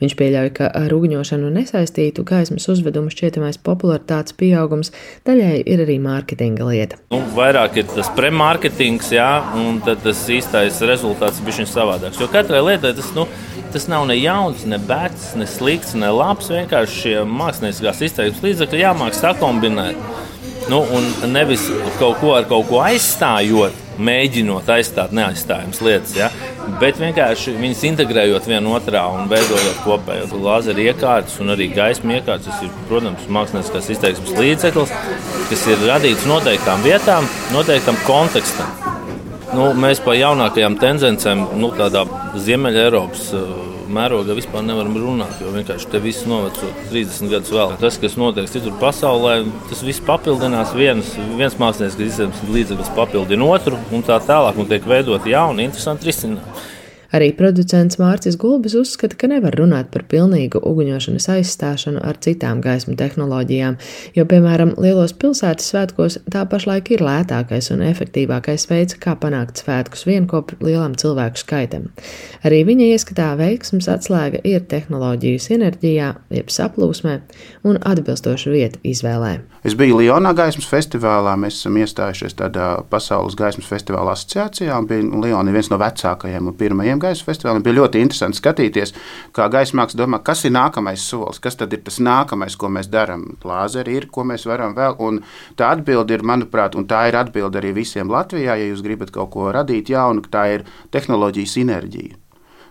Viņš 0.00 0.14
pieļauj, 0.16 0.50
ka 0.56 0.68
ar 0.78 0.94
uguņošanu 0.94 1.50
nesaistītu 1.56 2.22
gaismas 2.28 2.68
uzvedumu 2.70 3.10
šķietamais 3.10 3.58
popularitātes 3.66 4.38
pieaugums 4.38 4.94
daļai 5.26 5.58
ir 5.66 5.82
arī 5.82 5.98
mārketinga 6.00 6.70
lieta. 6.70 7.02
Nu, 7.10 7.18
vairāk 7.34 7.82
ir 7.82 7.90
tas 7.90 8.14
premārketings, 8.14 9.10
jā, 9.18 9.28
un 9.58 9.82
tas 9.82 10.22
īstais 10.30 10.78
rezultāts 10.86 11.42
ir 11.42 11.50
bijis 11.50 11.74
savādāks. 11.74 12.22
Jo 12.22 12.30
katrai 12.30 12.62
lietai 12.62 12.94
tas, 12.94 13.10
nu, 13.18 13.26
tas 13.74 13.90
nav 13.90 14.06
ne 14.06 14.22
jauns, 14.22 14.68
ne 14.70 14.78
bēts, 14.78 15.32
ne 15.34 15.50
slikts, 15.50 15.98
ne 15.98 16.14
labs. 16.14 16.54
Vienkārši 16.54 17.00
šie 17.02 17.20
mākslinieciskās 17.26 18.06
izteiksmes 18.06 18.46
līdzekļi 18.46 18.86
jāmāk 18.86 19.18
sakombinēt. 19.18 19.98
Nu, 20.70 20.84
un 20.94 21.32
nevis 21.32 21.64
kaut 21.98 22.20
ko 22.20 22.36
ar 22.36 22.44
kaut 22.46 22.68
ko 22.68 22.78
aizstājot, 22.84 23.74
mēģinot 24.00 24.68
aizstāt 24.70 25.10
neaizstājamas 25.16 25.80
lietas, 25.82 26.12
ja? 26.14 26.28
bet 26.78 27.00
vienkārši 27.00 27.56
viņas 27.58 27.82
integrējot 27.88 28.46
vienā 28.48 28.70
otrā 28.76 29.02
un 29.10 29.26
veidojot 29.32 29.80
kopēju 29.82 30.38
lāzeru 30.44 30.84
iekārtas 30.84 31.40
un 31.42 31.56
arī 31.56 31.66
gaismu 31.74 32.14
iekārtas. 32.14 32.52
Tas 32.52 32.62
ir, 32.68 32.76
protams, 32.88 33.26
mākslinieckās 33.34 33.90
izteiksmes 33.96 34.38
līdzeklis, 34.38 34.94
kas 35.50 35.66
ir 35.72 35.82
radīts 35.88 36.28
noteiktām 36.30 36.86
vietām, 36.86 37.26
noteiktam 37.56 37.98
kontekstam. 38.06 38.70
Nu, 39.50 39.72
mēs 39.74 39.98
par 40.04 40.14
jaunākajām 40.20 40.78
tendencēm, 40.78 41.48
nu, 41.58 41.72
tādā 41.74 42.06
Ziemeļ-Eiropas 42.38 43.26
uh, 43.34 43.69
mērogā 43.94 44.36
vispār 44.38 44.64
nevaram 44.66 44.96
runāt, 44.98 45.38
jo 45.42 45.52
vienkārši 45.54 45.90
te 45.92 46.00
viss 46.02 46.26
noveco 46.30 46.70
30 46.90 47.32
gadus 47.32 47.52
vēl. 47.54 47.76
Tas, 47.82 47.98
kas 48.02 48.16
notiek 48.20 48.50
citur 48.50 48.76
pasaulē, 48.80 49.40
tas 49.70 49.84
viss 49.86 50.02
papildinās. 50.06 50.74
Viens, 50.78 51.14
viens 51.38 51.56
mākslinieks, 51.60 51.98
kas 51.98 52.12
izsaka 52.12 52.52
līdzekļus, 52.54 52.92
papildina 52.96 53.48
otru, 53.50 53.78
un 53.94 54.06
tā 54.06 54.20
tālāk, 54.24 54.60
un 54.60 54.70
tiek 54.70 54.86
veidot 54.88 55.26
jauni, 55.28 55.68
interesanti 55.68 56.10
risinājumi. 56.10 56.68
Arī 57.16 57.32
producents 57.34 57.98
Mārcis 57.98 58.36
Gulbis 58.38 58.76
uzskata, 58.78 59.16
ka 59.18 59.30
nevar 59.30 59.56
runāt 59.58 59.90
par 59.94 60.04
pilnīgu 60.10 60.60
uguņošanas 60.70 61.26
aizstāšanu 61.34 62.02
ar 62.06 62.18
citām 62.22 62.60
gaismu 62.62 62.94
tehnoloģijām, 63.00 63.78
jo, 64.14 64.26
piemēram, 64.30 64.76
lielos 64.80 65.14
pilsētas 65.18 65.72
svētkos 65.72 66.20
tā 66.30 66.44
pašlaik 66.50 66.92
ir 66.94 67.02
lētākais 67.06 67.72
un 67.74 67.82
efektīvākais 67.88 68.68
veids, 68.70 68.98
kā 69.02 69.16
panākt 69.18 69.64
svētkus 69.64 70.06
vienkop 70.06 70.54
lielam 70.62 70.94
cilvēku 70.94 71.42
skaitam. 71.42 71.90
Arī 72.46 72.62
viņa 72.68 72.92
ieskatā 72.94 73.32
veiksmes 73.40 73.90
atslēga 73.90 74.44
ir 74.46 74.62
tehnoloģiju 74.70 75.42
sinerģijā, 75.42 76.12
jeb 76.38 76.54
saplūsmē 76.54 77.18
un 77.66 77.82
atbilstošu 77.90 78.54
vietu 78.54 78.82
izvēlē. 78.86 79.40
Es 79.60 79.74
biju 79.76 79.98
Lionā 79.98 80.30
gaismas 80.32 80.64
festivālā, 80.64 81.34
mēs 81.36 81.58
esam 81.58 81.74
iestājušies 81.76 82.32
tādā 82.38 82.66
pasaules 82.88 83.34
gaismas 83.36 83.66
festivāla 83.68 84.14
asociācijā, 84.16 84.72
un 84.72 84.86
bija 84.88 85.20
Liona 85.20 85.52
viens 85.52 85.68
no 85.68 85.76
vecākajiem 85.82 86.48
un 86.48 86.56
pirmajiem 86.56 87.02
gaisa 87.02 87.26
festivāliem. 87.26 87.66
Bija 87.66 87.76
ļoti 87.82 88.00
interesanti 88.00 88.40
skatīties, 88.40 88.94
kā 89.36 89.50
gaisa 89.52 89.76
mākslinieks 89.76 90.00
domā, 90.00 90.22
kas 90.24 90.46
ir 90.48 90.54
nākamais 90.56 91.04
solis, 91.04 91.42
kas 91.44 91.60
tad 91.60 91.76
ir 91.76 91.84
tas 91.84 92.00
nākamais, 92.00 92.56
ko 92.56 92.72
mēs 92.72 92.88
darām. 92.88 93.28
Lāzeri 93.44 94.00
ir, 94.00 94.08
ko 94.08 94.24
mēs 94.32 94.48
varam 94.48 94.72
vēl. 94.80 94.96
Un 95.04 95.20
tā 95.60 95.74
atbilde 95.76 96.16
ir, 96.16 96.24
manuprāt, 96.24 96.80
un 96.80 96.88
tā 96.88 97.04
ir 97.12 97.20
atbilde 97.20 97.60
arī 97.60 97.76
visiem 97.82 98.08
Latvijā, 98.08 98.56
ja 98.56 98.72
jūs 98.72 98.80
gribat 98.86 99.12
kaut 99.12 99.34
ko 99.36 99.52
radīt 99.52 99.92
jaunu, 99.92 100.24
tā 100.24 100.48
ir 100.56 100.68
tehnoloģija 100.96 101.56
sinerģija. 101.58 102.20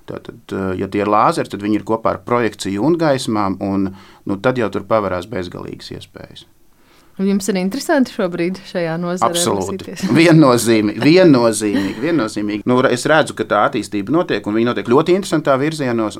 Tātad, 0.09 0.41
eh, 0.49 0.79
ja 0.81 0.89
tie 0.89 1.05
ir 1.05 1.13
lāzeri, 1.13 1.53
tad 1.53 1.61
viņi 1.61 1.83
ir 1.83 1.85
kopā 1.85 2.17
ar 2.17 2.25
projekciju 2.25 2.81
un 2.81 2.97
gaismām, 2.97 3.61
un 3.61 3.91
nu, 4.25 4.37
tad 4.41 4.57
jau 4.57 4.73
tur 4.73 4.89
pavarās 4.89 5.29
bezgalīgas 5.29 5.93
iespējas. 5.93 6.49
Jums 7.19 7.49
ir 7.51 7.57
interesanti 7.59 8.13
šobrīd 8.15 8.61
šajā 8.69 8.95
nozarē. 9.01 9.35
Absolūti. 9.35 9.95
Viennozīmīgi. 10.19 11.03
viennozīmīgi, 11.03 11.99
viennozīmīgi. 11.99 12.63
Nu, 12.69 12.79
es 12.87 13.03
redzu, 13.09 13.35
ka 13.35 13.47
tā 13.49 13.65
attīstība 13.67 14.15
notiek, 14.15 14.45
un 14.47 14.55
viņa 14.55 14.71
notiek 14.71 14.91
ļoti 14.91 15.17
interesantā 15.19 15.57
virzienos. 15.59 16.19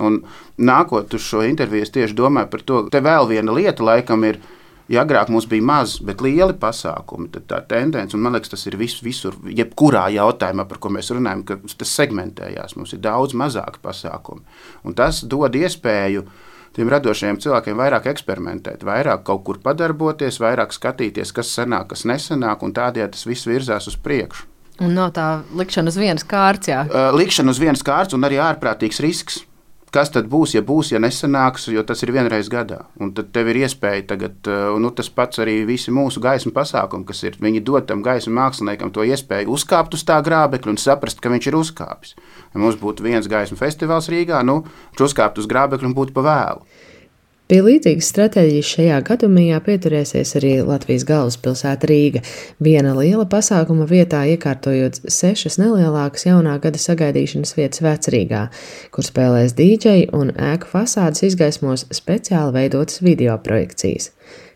Nākot 0.59 1.15
uz 1.15 1.23
šo 1.23 1.45
interviju, 1.47 1.88
es 1.88 1.95
tieši 1.95 2.17
domāju 2.19 2.51
par 2.51 2.65
to, 2.67 2.85
ka 2.88 2.97
te 2.97 3.03
vēl 3.05 3.29
viena 3.31 3.55
lieta 3.55 3.85
laikam 3.85 4.27
ir 4.27 4.41
Ja 4.89 5.03
agrāk 5.05 5.29
mums 5.29 5.45
bija 5.45 5.62
maz, 5.62 5.99
bet 6.01 6.21
lieli 6.25 6.55
pasākumi, 6.57 7.27
tad 7.29 7.43
tā 7.51 7.59
tendence, 7.69 8.15
un 8.17 8.23
man 8.25 8.33
liekas, 8.33 8.49
tas 8.55 8.63
ir 8.65 8.73
vis, 8.79 8.95
visur, 9.05 9.35
jebkurā 9.45 10.07
jautājumā, 10.15 10.65
par 10.65 10.79
ko 10.81 10.89
mēs 10.95 11.12
runājam, 11.13 11.43
ka 11.45 11.59
tas 11.62 11.91
segmentējās. 11.93 12.73
Mums 12.73 12.95
ir 12.97 13.03
daudz 13.03 13.38
mazāk 13.38 13.77
pasākumu. 13.83 14.41
Un 14.81 14.97
tas 14.97 15.21
dod 15.29 15.53
iespēju 15.59 16.25
tiem 16.77 16.91
radošajiem 16.91 17.39
cilvēkiem 17.43 17.79
vairāk 17.79 18.10
eksperimentēt, 18.13 18.86
vairāk 18.88 19.25
kaut 19.27 19.43
kur 19.47 19.60
padarboties, 19.63 20.39
vairāk 20.43 20.75
skatīties, 20.75 21.34
kas 21.36 21.51
sanāk, 21.58 21.91
kas 21.93 22.05
nesanāk, 22.10 22.63
un 22.65 22.75
tādējādi 22.75 23.17
tas 23.17 23.27
viss 23.29 23.49
virzās 23.49 23.89
uz 23.91 23.97
priekšu. 23.99 24.47
Un 24.79 24.93
no 24.95 25.10
tā 25.12 25.41
likšana 25.60 25.91
uz 25.91 25.97
vienas 25.99 26.23
kārtas. 26.23 26.88
Uh, 26.88 27.10
likšana 27.17 27.51
uz 27.51 27.60
vienas 27.60 27.84
kārtas 27.84 28.15
un 28.15 28.23
arī 28.23 28.39
ārprātīgs 28.39 29.01
risks. 29.03 29.41
Kas 29.89 30.12
tad 30.13 30.28
būs, 30.30 30.52
ja 30.54 30.62
būs, 30.62 30.91
ja 30.93 30.99
nesanāks, 31.02 31.63
jo 31.73 31.82
tas 31.88 32.04
ir 32.06 32.12
vienreiz 32.13 32.49
gadā. 32.52 32.84
Un 33.02 33.10
tad 33.17 33.32
tev 33.34 33.47
ir 33.49 33.63
iespēja 33.63 34.04
tagad, 34.12 34.36
uh, 34.45 34.75
nu, 34.78 34.91
tas 34.93 35.10
pats 35.10 35.41
arī 35.41 35.63
visi 35.65 35.89
mūsu 35.93 36.21
gaismu 36.21 36.54
pasākumi, 36.54 37.08
kas 37.10 37.23
ir. 37.25 37.39
Viņi 37.41 37.63
dod 37.65 37.88
tam 37.89 38.04
gaismu 38.06 38.36
māksliniekam 38.38 38.93
to 38.93 39.08
iespēju 39.08 39.49
uzkāpt 39.56 39.97
uz 39.97 40.06
tā 40.06 40.19
grābekļa 40.25 40.75
un 40.75 40.78
saprast, 40.78 41.23
ka 41.23 41.34
viņš 41.34 41.49
ir 41.49 41.58
uzkāpis. 41.58 42.13
Ja 42.54 42.62
mums 42.62 42.78
būtu 42.78 43.08
viens 43.08 43.30
gaismu 43.32 43.58
festivāls 43.58 44.12
Rīgā, 44.13 44.43
nu, 44.45 44.62
viņš 44.93 45.08
uzkāpt 45.10 45.41
uz 45.41 45.49
grābekļa 45.49 45.89
un 45.89 45.97
būtu 45.97 46.13
pa 46.13 46.25
vēlu. 46.28 46.69
Pie 47.49 47.63
līdzīgas 47.65 48.12
stratēģijas 48.12 48.71
šajā 48.75 48.97
gadījumā 49.07 49.57
pieturēsies 49.65 50.35
arī 50.38 50.51
Latvijas 50.62 51.01
galvaspilsēta 51.09 51.88
Rīga. 51.89 52.19
Viena 52.62 52.91
liela 52.93 53.23
pasākuma 53.25 53.88
vietā 53.89 54.19
iekārtojot 54.35 54.99
sešas 55.09 55.57
nelielākas 55.57 56.27
jaunā 56.27 56.59
gada 56.62 56.77
sagaidīšanas 56.77 57.55
vietas 57.57 57.81
vecrīgā, 57.81 58.43
kur 58.93 59.07
spēlēs 59.07 59.55
dīdžeji 59.57 60.12
un 60.13 60.29
ēku 60.38 60.69
fasādes 60.69 61.25
izgaismos 61.25 61.88
speciāli 61.89 62.53
veidotas 62.59 63.01
video 63.01 63.39
projekcijas. 63.41 64.12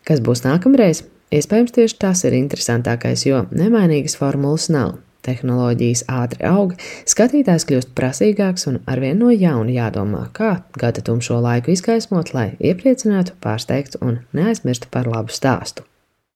Kas 0.06 0.22
būs 0.22 0.46
nākamreiz? 0.46 1.02
Iespējams, 1.34 1.74
tieši 1.74 1.98
tas 1.98 2.22
ir 2.30 2.38
interesantākais, 2.38 3.26
jo 3.26 3.48
nemainīgas 3.58 4.20
formulas 4.22 4.70
nav. 4.70 5.00
Tehnoloģijas 5.24 6.04
ātri 6.12 6.44
aug, 6.50 6.76
skatītājs 7.10 7.68
kļūst 7.70 7.94
prasīgāks 7.98 8.68
un 8.72 8.82
arvien 8.90 9.22
no 9.22 9.32
jauna 9.32 9.72
jādomā, 9.72 10.26
kā 10.36 10.58
gada 10.80 11.06
tumšo 11.06 11.40
laiku 11.44 11.72
izgaismot, 11.76 12.34
lai 12.36 12.52
iepriecinātu, 12.60 13.38
pārsteigtu 13.44 14.04
un 14.04 14.22
neaizmirstu 14.36 14.92
par 14.92 15.08
labu 15.10 15.32
stāstu. 15.34 15.88